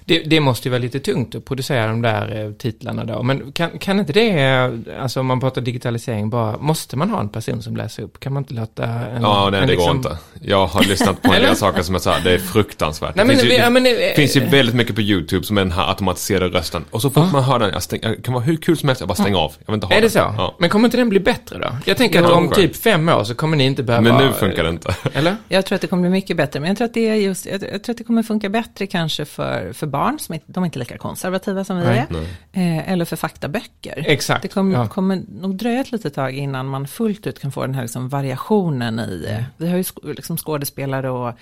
[0.06, 3.24] Det, det måste ju vara lite tungt att producera de där eh, titlarna då.
[3.24, 7.20] Men kan, kan inte det, eh, alltså om man pratar digitalisering bara, måste man ha
[7.20, 8.20] en person som läser upp?
[8.20, 9.22] Kan man inte låta en...
[9.22, 10.18] Ja, nej en det går liksom- inte.
[10.42, 13.16] Jag har lyssnat på en del saker som jag sa, det är fruktansvärt.
[13.16, 15.46] Nej, det men, finns, ju, ja, men, eh, det finns ju väldigt mycket på YouTube
[15.46, 16.86] som är den här automatiserade rösten.
[16.92, 19.02] Och så fort man hör den, jag stäng, jag kan vara hur kul som helst,
[19.02, 19.54] jag bara stänger av.
[19.66, 20.20] Jag vill inte ha Är det så?
[20.20, 20.56] Ja.
[20.60, 21.68] Men kommer inte den bli bättre då?
[21.86, 24.02] Jag tänker att om typ fem år så kommer ni inte behöva...
[24.02, 24.96] Men nu funkar det inte.
[25.14, 25.36] Eller?
[25.48, 27.46] Jag tror att det kommer bli mycket bättre, men jag tror att det är just,
[27.46, 30.64] jag, jag tror att det kommer funka bättre kanske för, för barn, som inte, de
[30.64, 34.04] är inte lika konservativa som vi Nej, är, eh, eller för faktaböcker.
[34.08, 34.42] Exakt.
[34.42, 34.88] Det kommer, ja.
[34.88, 38.10] kommer nog dröja ett litet tag innan man fullt ut kan få den här liksom
[38.10, 39.40] variationen i, Mm.
[39.40, 41.34] eh, vi har ju liksom skådespelare och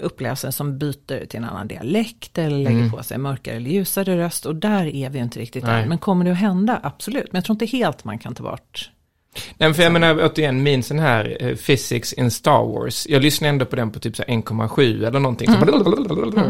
[0.00, 2.90] uppläsare som byter till en annan dialekt eller lägger Mm.
[2.90, 5.82] på sig mörkare eller ljusare röst och där är vi inte riktigt Nej.
[5.82, 5.88] än.
[5.88, 6.80] Men kommer det att hända?
[6.82, 8.90] Absolut, men jag tror inte helt man kan ta bort.
[9.58, 13.48] Nej, för jag menar återigen, min sån här eh, Physics in Star Wars, jag lyssnar
[13.48, 15.46] ändå på den på typ så här 1,7 eller någonting.
[15.52, 15.52] Så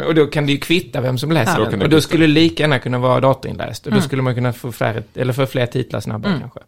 [0.09, 1.71] Och då kan det ju kvitta vem som läser Ja.
[1.71, 1.83] Den.
[1.83, 3.87] Och då skulle det lika gärna kunna vara datorinläst.
[3.87, 6.61] Och då skulle man kunna få fler, eller få fler titlar snabbare kanske.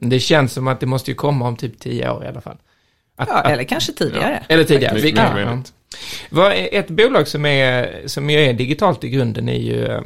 [0.00, 2.40] Men det känns som att det måste ju komma om typ 10 år i alla
[2.40, 2.56] fall.
[3.16, 4.42] Att, Ja, att, eller kanske tidigare.
[4.48, 4.94] eller tidigare.
[4.94, 5.72] Mycket vilket- möjligt.
[6.30, 10.00] Vad ett bolag som, är, som ju är digitalt i grunden är ju eh,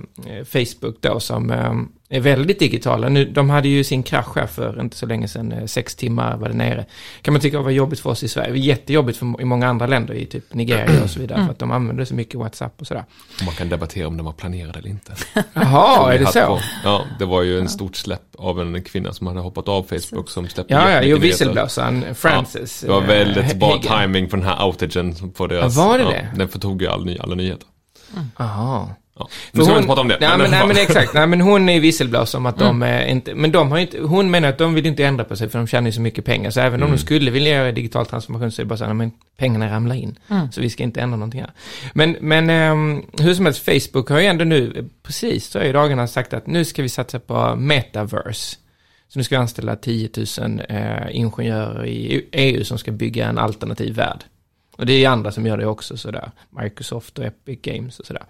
[0.44, 1.72] Facebook då som eh,
[2.16, 3.08] är väldigt digitala.
[3.08, 6.36] Nu, de hade ju sin krasch här för inte så länge sedan, eh, sex timmar
[6.36, 6.86] var det nere.
[7.22, 8.56] Kan man tycka var jobbigt för oss i Sverige.
[8.56, 11.70] Jättejobbigt för, i många andra länder, i typ Nigeria och så vidare, för att de
[11.70, 13.04] använder så mycket WhatsApp och sådär.
[13.40, 15.12] Och Man kan debattera om den var planerad eller inte.
[15.52, 16.46] Jaha, är det så?
[16.46, 19.82] på- Ja, det var ju en stort släpp av en kvinna som hade hoppat av
[19.82, 22.80] Facebook som släppte Ja, ja, jo, visselblåsaren Francis.
[22.80, 23.82] Det var väldigt bra Hagen.
[24.02, 25.76] timing på den här outagen på deras...
[25.76, 26.28] Ja, var det det?
[26.36, 27.66] Den förtog ju all ny, alla nyheter.
[28.38, 28.88] Jaha.
[29.30, 29.36] Ja.
[29.52, 30.16] Nu ska vi hon- inte prata om det.
[30.20, 31.14] Nej, men, nej, men exakt.
[31.14, 34.30] Nej, men hon är visselblåsare om att de är inte, men de har inte, hon
[34.30, 36.50] menar att de vill inte ändra på sig för de tjänar ju så mycket pengar.
[36.50, 36.96] Så även om Mm.
[36.96, 39.94] de skulle vilja göra digital transformation så är det bara så här, men pengarna ramlar
[39.96, 40.18] in.
[40.52, 41.50] Så vi ska inte ändra någonting här.
[41.94, 46.06] Men, men ehm, hur som helst, Facebook har ju ändå nu, precis så i dagarna
[46.06, 48.56] sagt att nu ska vi satsa på metaverse.
[49.08, 50.08] Så nu ska vi anställa 10
[50.40, 54.24] 000 eh, ingenjörer i EU som ska bygga en alternativ värld.
[54.76, 56.30] Och det är andra som gör det också sådär.
[56.50, 58.24] Microsoft och Epic Games och sådär.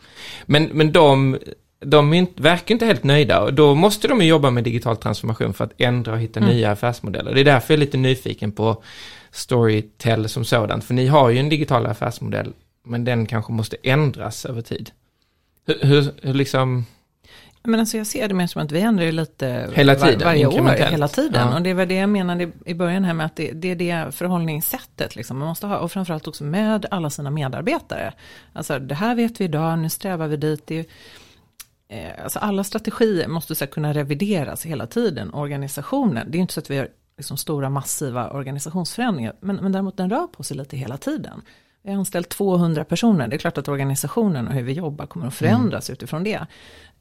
[0.46, 1.38] Men, men de,
[1.80, 5.54] de inte, verkar inte helt nöjda och då måste de ju jobba med digital transformation
[5.54, 7.34] för att ändra och hitta nya affärsmodeller.
[7.34, 8.82] Det är därför jag är lite nyfiken på
[9.30, 10.84] Storytel som sådant.
[10.84, 12.52] För ni har ju en digital affärsmodell,
[12.84, 14.90] men den kanske måste ändras över tid.
[15.66, 16.86] Hur, hur, hur liksom...
[17.64, 20.24] Men alltså jag ser det mer som att vi ändrar ju lite Hela var- tiden,
[20.26, 21.48] varje år, hela tiden.
[21.48, 21.54] Ja.
[21.54, 24.14] Och det var det jag menade i början här med att det, det är det
[24.14, 25.38] förhållningssättet liksom.
[25.38, 25.78] man måste ha.
[25.78, 28.12] Och framförallt också med alla sina medarbetare.
[28.52, 30.66] Alltså det här vet vi idag, nu strävar vi dit.
[30.66, 30.86] Det är,
[31.88, 35.34] eh, alltså alla strategier måste så här, kunna revideras hela tiden.
[35.34, 39.32] Organisationen, det är inte så att vi har liksom stora massiva organisationsförändringar.
[39.40, 41.42] Men, men däremot den rör på sig lite hela tiden.
[41.84, 43.28] Vi har anställt 200 personer.
[43.28, 46.46] Det är klart att organisationen och hur vi jobbar kommer att förändras utifrån det.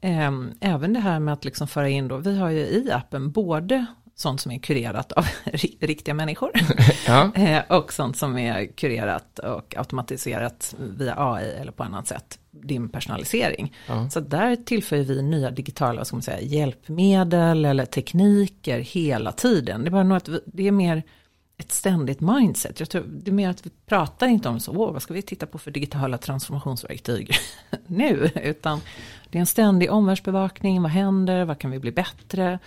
[0.00, 3.30] Ehm, Även det här med att liksom föra in då, vi har ju i appen
[3.30, 6.50] både sånt som är kurerat av ri- riktiga människor.
[7.06, 7.30] Ja.
[7.34, 12.88] Eh, och sånt som är kurerat och automatiserat via AI eller på annat sätt, din
[12.88, 13.74] personalisering.
[13.88, 14.10] Ja.
[14.10, 19.82] Så där tillför vi nya digitala vad ska man säga, hjälpmedel eller tekniker hela tiden.
[19.82, 21.02] Det är bara vi, det är mer
[21.62, 22.80] ett ständigt mindset.
[22.80, 25.22] Jag tror det är mer att vi pratar inte om så, Åh, vad ska vi
[25.22, 27.34] titta på för digitala transformationsverktyg
[27.86, 28.80] nu, utan
[29.30, 32.58] det är en ständig omvärldsbevakning, vad händer, vad kan vi bli bättre?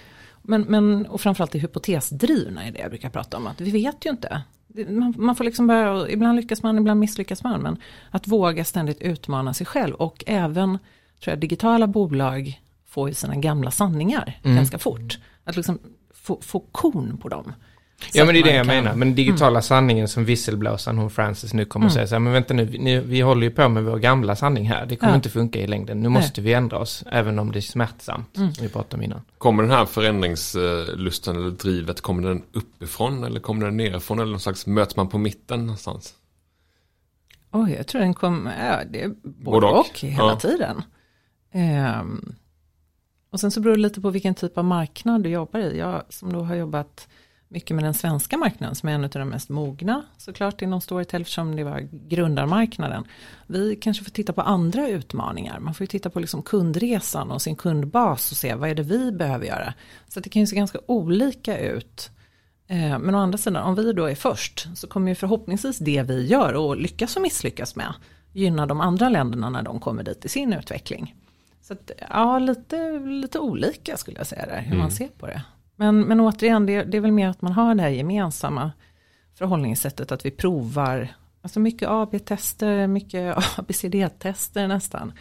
[0.41, 4.05] Men, men och framförallt det hypotesdrivna är det jag brukar prata om, att vi vet
[4.05, 4.41] ju inte.
[4.87, 7.77] Man, man får liksom bara, ibland lyckas man, ibland misslyckas man, men
[8.11, 10.69] att våga ständigt utmana sig själv och även,
[11.23, 14.55] tror jag, digitala bolag får ju sina gamla sanningar Mm.
[14.55, 15.19] ganska fort.
[15.43, 15.79] Att liksom
[16.13, 17.53] få, få kon på dem.
[18.13, 18.95] Ja men det är det jag kan- menar.
[18.95, 22.53] Men digitala sanningen som visselblåsaren hon Francis nu kommer att säga så här, men vänta
[22.53, 24.85] nu, vi, vi håller ju på med vår gamla sanning här.
[24.85, 25.15] Det kommer Ja.
[25.15, 25.99] inte funka i längden.
[25.99, 29.21] Nu måste vi ändra oss, även om det är smärtsamt, som vi pratade om innan.
[29.37, 34.39] Kommer den här förändringslusten eller drivet, kommer den uppifrån eller kommer den nerifrån eller någon
[34.39, 36.13] slags, möts man på mitten någonstans?
[37.51, 39.79] Oj, jag tror den kom, ja, det är både Både och.
[39.79, 40.35] och, hela Ja.
[40.39, 40.81] tiden.
[41.51, 42.35] Ehm,
[43.29, 45.77] och sen så beror det lite på vilken typ av marknad du jobbar i.
[45.77, 47.07] Jag som då har jobbat
[47.47, 51.21] mycket med den svenska marknaden som är en av de mest mogna såklart inom Storytel
[51.21, 53.03] eftersom det var grundarmarknaden.
[53.47, 55.59] Vi kanske får titta på andra utmaningar.
[55.59, 58.83] Man får ju titta på liksom kundresan och sin kundbas och se vad är det
[58.83, 59.73] vi behöver göra.
[60.07, 62.09] Så det kan ju se ganska olika ut.
[62.67, 66.03] Eh, Men å andra sidan, om vi då är först så kommer ju förhoppningsvis det
[66.03, 67.93] vi gör och lyckas och misslyckas med
[68.33, 71.15] gynna de andra länderna när de kommer dit i sin utveckling.
[71.61, 75.41] Så att, ja, lite, lite olika skulle jag säga där, hur man ser på det.
[75.75, 78.71] Men, men återigen, det, det är väl mer att man har det här gemensamma
[79.37, 81.07] förhållningssättet att vi provar,
[81.41, 85.13] alltså mycket AB-tester, mycket ABCD-tester nästan.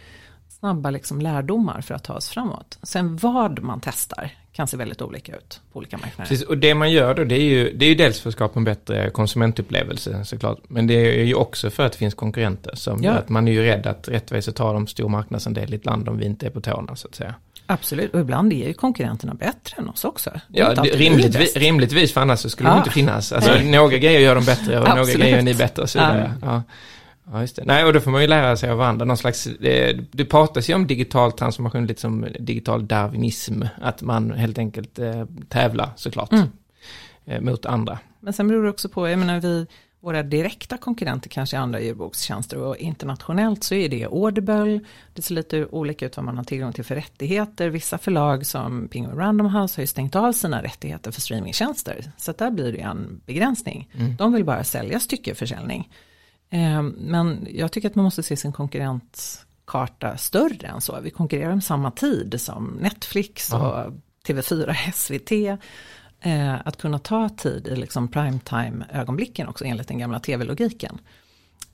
[0.49, 2.77] Snabba liksom lärdomar för att ta oss framåt.
[2.83, 6.29] Sen vad man testar kan se väldigt olika ut på olika marknader.
[6.29, 8.35] Precis, och det man gör då, det är ju, det är ju dels för att
[8.35, 10.59] skapa en bättre konsumentupplevelse såklart.
[10.67, 13.11] Men det är ju också för att det finns konkurrenter som Ja.
[13.11, 16.09] gör att man är ju rädd att rättvis tar de stor marknadsandel i ett land
[16.09, 17.35] om vi inte är på tårna så att säga.
[17.67, 20.31] Absolut, och ibland är ju konkurrenterna bättre än oss också.
[20.47, 22.73] Ja, rimligtvis, rimligtvis för annars så skulle Ja.
[22.73, 23.31] de inte finnas.
[23.31, 26.33] Alltså, några grejer gör de bättre och några grejer är ni bättre och så vidare.
[26.41, 26.63] Ja.
[27.31, 27.63] Ja, just det.
[27.65, 29.05] Nej, och då får man ju lära sig av varandra.
[29.05, 33.61] Någon slags, det, det pratas ju om digital transformation lite som digital darwinism.
[33.81, 36.47] Att man helt enkelt eh, tävlar såklart Mm.
[37.25, 37.99] eh, mot andra.
[38.19, 39.67] Men sen beror det också på, jag menar vi,
[40.05, 44.79] våra direkta konkurrenter kanske är andra ljudbokstjänster och internationellt så är det Audible,
[45.13, 47.69] det ser lite olika ut vad man har tillgång till för rättigheter.
[47.69, 52.11] Vissa förlag som Penguin Random House har ju stängt av sina rättigheter för streamingtjänster.
[52.17, 53.89] Så där blir det en begränsning.
[54.17, 55.89] De vill bara sälja styckeförsäljning.
[56.49, 60.99] Eh, Men jag tycker att man måste se sin konkurrentkarta större än så.
[61.01, 63.93] Vi konkurrerar om samma tid som Netflix och
[64.27, 65.59] TV4, SVT.
[66.25, 70.97] Eh, att kunna ta tid i liksom primetime-ögonblicken också enligt den gamla tv-logiken.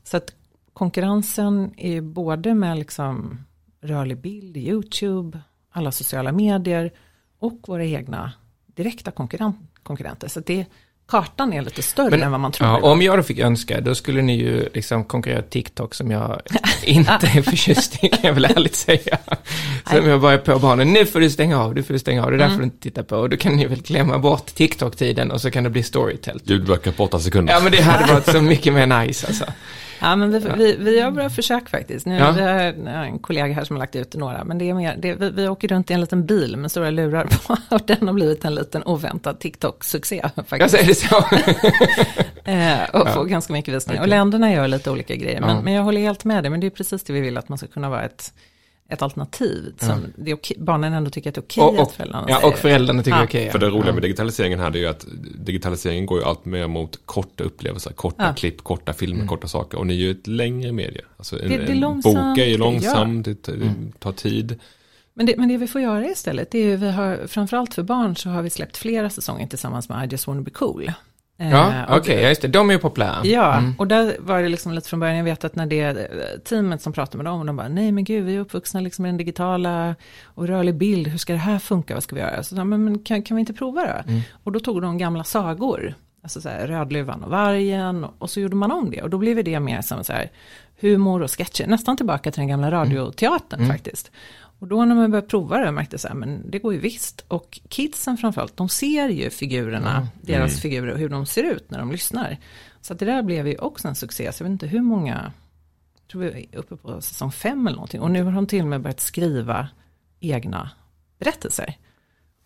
[0.04, 0.36] Så att
[0.74, 3.40] konkurrensen är både med liksom
[3.82, 6.92] rörlig bild, YouTube, alla sociala medier
[7.40, 8.34] och våra egna
[8.66, 10.28] direkta konkurren konkurrenter.
[10.28, 10.66] Så att det,
[11.12, 12.70] kartan är lite större Men- än vad man tror.
[12.70, 16.42] Ja, om jag då fick önska, då skulle ni ju liksom konkurrera TikTok som jag
[16.84, 19.18] inte är förtjust i, kan jag väl ärligt säga.
[19.90, 22.24] Som jag bara är på barnen, nu får du stänga av, nu får du stänga
[22.26, 23.16] av, det där får du inte titta på.
[23.16, 26.42] Och då kan ni väl klämma bort TikTok-tiden och så kan det bli Storytel.
[26.44, 27.54] Ljudböcker på åtta sekunder.
[27.54, 29.46] Ja, men det hade varit så mycket mer nice alltså.
[30.02, 32.06] Ja, men vi, vi, vi gör bra försök faktiskt.
[32.06, 32.32] Nu, Ja.
[32.32, 35.14] Vi har en kollega här som har lagt ut några, men det är mer, det,
[35.14, 38.14] vi, vi åker runt i en liten bil med stora lurar på och den har
[38.14, 41.24] blivit en liten oväntad TikTok-succé Jag säger det så.
[42.44, 44.02] Eh, och får ganska mycket visningar.
[44.02, 45.62] Och länderna gör lite olika grejer, men, Ja.
[45.62, 47.58] men jag håller helt med dig, men det är precis det vi vill att man
[47.58, 48.34] ska kunna vara ett,
[48.92, 49.74] ett alternativ.
[49.80, 52.26] Som det är okej, barnen ändå tycker att det är okej Och, och, att föräldrarna
[52.30, 53.18] ja, säger och föräldrarna tycker Ja.
[53.18, 53.52] det är okej.
[53.52, 53.94] För det roliga ja.
[53.94, 55.06] med digitaliseringen här det är ju att
[55.46, 58.34] digitaliseringen går ju allt mer mot korta upplevelser, korta Ja.
[58.34, 59.78] klipp, korta filmer, korta saker.
[59.78, 61.02] Och ni är ju ett längre medie.
[61.18, 64.12] Alltså en, Det- det är en långsamt, bok är ju långsam, det tar- det tar
[64.12, 64.60] tid.
[65.14, 67.84] Men det, men det vi får göra istället, det är ju, vi har, framförallt för
[67.84, 70.92] barn så har vi släppt flera säsonger tillsammans med I just wanna be cool.
[71.42, 72.48] Eh, Ja, och- okej, ja, just det.
[72.48, 73.16] De är ju populära.
[73.24, 73.74] Ja, Mm.
[73.78, 76.82] och där var det liksom lite från början, jag vet att när det eh, teamet
[76.82, 79.18] som pratade med dem, de bara, nej men gud, vi är uppvuxna liksom i den
[79.18, 82.44] digitala och rörlig bild, hur ska det här funka, vad ska vi göra?
[82.44, 84.12] Så sa, men, men kan, kan vi inte prova då?
[84.12, 84.22] Mm.
[84.44, 88.56] Och då tog de gamla sagor, alltså så här, Rödluvan och vargen, och så gjorde
[88.56, 90.30] man om det, och då blev det mer som så här,
[90.82, 94.12] humor och sketcher, nästan tillbaka till den gamla radioteatern faktiskt.
[94.62, 97.26] Och då när man började prova det märkte jag men det går ju visst.
[97.28, 101.80] Och kidsen framförallt, de ser ju figurerna, deras figurer och hur de ser ut när
[101.80, 102.38] de lyssnar.
[102.82, 105.34] Så att det där blev ju också en succé, så jag vet inte hur många,
[105.96, 108.02] jag tror vi är uppe på säsong fem eller någonting.
[108.02, 109.70] Och nu har de till och med börjat skriva
[110.20, 110.72] egna
[111.20, 111.78] berättelser.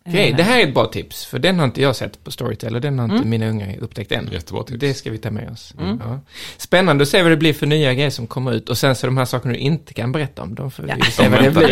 [0.08, 2.30] Okej, Eh, det här är ett bra tips, för den har inte jag sett på
[2.30, 3.30] Storytel och den har inte Mm.
[3.30, 4.28] mina unga upptäckt än.
[4.32, 4.80] Jättebra tips.
[4.80, 5.74] Det ska vi ta med oss.
[5.80, 6.00] Mm.
[6.04, 6.20] Ja.
[6.56, 9.06] Spännande att se vad det blir för nya grejer som kommer ut och sen så
[9.06, 11.04] de här sakerna du inte kan berätta om, de får vi Ja.
[11.10, 11.68] se De vad det blir.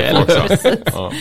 [0.94, 1.12] Ja.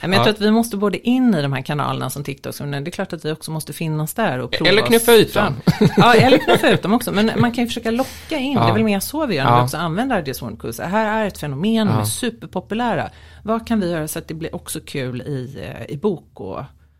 [0.00, 0.24] Men jag Ja.
[0.24, 2.92] tror att vi måste både in i de här kanalerna som TikTok, men det är
[2.92, 5.54] klart att vi också måste finnas där och prova Eller knuffa ut dem.
[5.96, 7.12] Ja, eller knuffa ut dem också.
[7.12, 8.62] Men man kan ju försöka locka in, Ja.
[8.64, 9.58] det är väl mer så vi gör när Ja.
[9.58, 10.80] vi också använder Ideas One Quiz.
[10.80, 13.10] Här är ett fenomen, de är superpopulära.
[13.42, 16.57] Vad kan vi göra så att det blir också kul i, eh, i bok och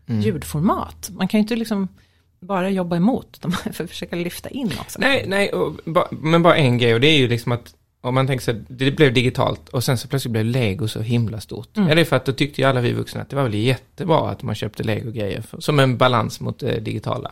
[0.09, 0.21] Mm.
[0.21, 1.09] ljudformat?
[1.13, 1.87] Man kan ju inte liksom
[2.39, 4.99] bara jobba emot, de får försöka lyfta in också.
[5.01, 5.51] Nej, nej,
[5.85, 8.61] ba, men bara en grej och det är ju liksom att om man tänker sig
[8.67, 11.77] det blev digitalt och sen så plötsligt blev lego så himla stort.
[11.77, 11.89] Mm.
[11.89, 13.53] Ja, det är för att då tyckte ju alla vi vuxna att det var väl
[13.53, 17.31] jättebra att man köpte lego-grejer som en balans mot det digitala.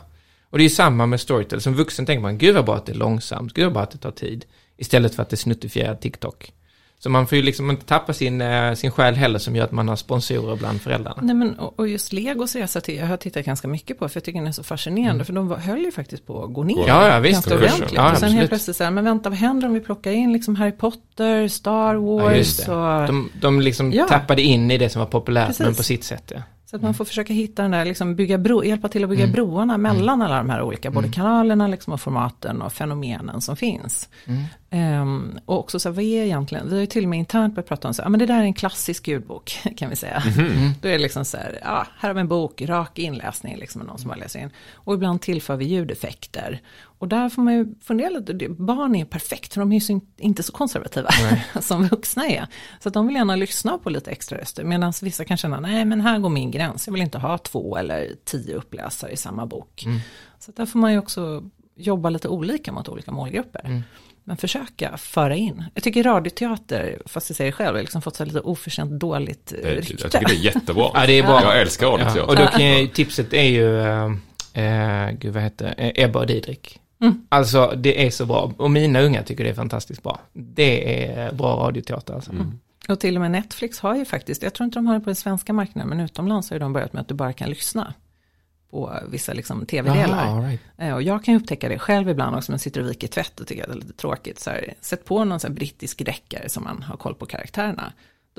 [0.50, 1.60] Och det är ju samma med Storytel.
[1.60, 3.90] Som vuxen tänker man, gud vad bra att det är långsamt, gud vad bra att
[3.90, 4.44] det tar tid.
[4.76, 6.52] Istället för att det är snuttifierad TikTok.
[7.00, 9.72] Så man får ju liksom inte tappa sin, eh, sin själ heller som gör att
[9.72, 11.22] man har sponsorer bland föräldrarna.
[11.22, 14.24] Nej, men, och just Legos resa till, jag har tittat ganska mycket på, för jag
[14.24, 16.74] tycker den är så fascinerande, för de höll ju faktiskt på att gå ner.
[16.74, 16.88] Mm.
[16.88, 17.32] Ja, ja, visst.
[17.34, 17.92] Ganska ordentligt.
[17.92, 18.34] Ja, och sen absolut.
[18.34, 21.48] helt plötsligt så här, men vänta, vad händer om vi plockar in liksom Harry Potter,
[21.48, 22.72] Star Ja, Wars det.
[22.72, 23.06] och...
[23.06, 24.06] De, de liksom Ja.
[24.08, 25.66] tappade in i det som var populärt, Precis.
[25.66, 26.32] men på sitt sätt.
[26.34, 26.42] Ja.
[26.70, 29.26] Så att man får försöka hitta den där, liksom bygga bro, hjälpa till att bygga
[29.26, 34.08] broarna mellan alla de här olika, både kanalerna liksom och formaten och fenomenen som finns.
[34.70, 37.54] Ehm, och också så här, vad är egentligen, vi har ju till och med internt
[37.54, 39.96] börjat prata om så här, ja men det där är en klassisk ljudbok kan vi
[39.96, 40.22] säga.
[40.80, 43.82] Då är det liksom så här, ja här har vi en bok, rak inläsning liksom,
[43.82, 44.50] någon som bara läser in.
[44.72, 46.60] Och ibland tillför vi ljudeffekter.
[46.98, 49.92] Och där får man ju fundera lite, barn är perfekt för de är ju så
[49.92, 51.08] in, inte så konservativa
[51.60, 52.46] som vuxna är.
[52.80, 55.84] Så att de vill gärna lyssna på lite extra röster, medan vissa kan känna, nej
[55.84, 59.46] men här går min gräns, jag vill inte ha två eller tio uppläsare i samma
[59.46, 59.84] bok.
[60.38, 61.42] Så att där får man ju också
[61.76, 63.82] jobba lite olika mot olika målgrupper.
[64.24, 65.64] Men försöka föra in.
[65.74, 69.46] Jag tycker radioteater, fast jag säger det själv, har liksom fått så lite oförtjänt dåligt
[69.62, 69.94] Det- rykte.
[70.02, 70.90] Jag tycker det är jättebra.
[70.94, 71.42] Ja, det är bra.
[71.42, 72.22] Jag älskar Ja, radioteater.
[72.28, 73.80] och då kan jag, tipset är ju,
[74.64, 76.80] äh, gud vad heter Ebba och Didrik.
[77.00, 77.26] Mm.
[77.28, 80.20] Alltså det är så bra, och mina unga tycker det är fantastiskt bra.
[80.32, 82.32] Det är bra radioteater alltså.
[82.88, 85.06] Och till och med Netflix har ju faktiskt, jag tror inte de har det på
[85.10, 87.94] den svenska marknaden, men utomlands har ju de börjat med att du bara kan lyssna
[88.70, 90.42] på vissa liksom, tv-delar.
[90.42, 90.60] Right.
[90.76, 93.40] Eh, Och jag kan ju upptäcka det själv ibland också, men sitter och viker tvätt
[93.40, 94.40] och tycker att det är lite tråkigt.
[94.40, 97.92] Så här, sätt på någon här brittisk deckare som man har koll på karaktärerna.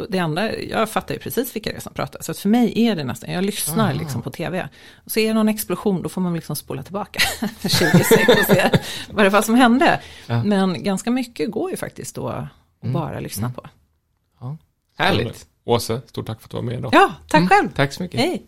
[0.10, 2.22] Det anda, jag fattar ju precis vilka det är som pratar.
[2.22, 4.70] Så att för mig är det nästan, jag lyssnar liksom på tv.
[5.06, 7.20] Och så är det någon explosion, då får man liksom spola tillbaka
[7.62, 7.70] 20
[8.04, 8.70] sekunder och se
[9.12, 10.02] vad det var som hände.
[10.28, 10.44] Ja.
[10.44, 12.48] Men ganska mycket går ju faktiskt då att
[12.82, 13.66] bara lyssna på.
[14.98, 15.48] Härligt.
[15.66, 16.92] Åse, stort tack för att du var med idag.
[16.94, 17.70] Ja, tack själv.
[17.76, 18.20] Tack så mycket.
[18.20, 18.44] Hej.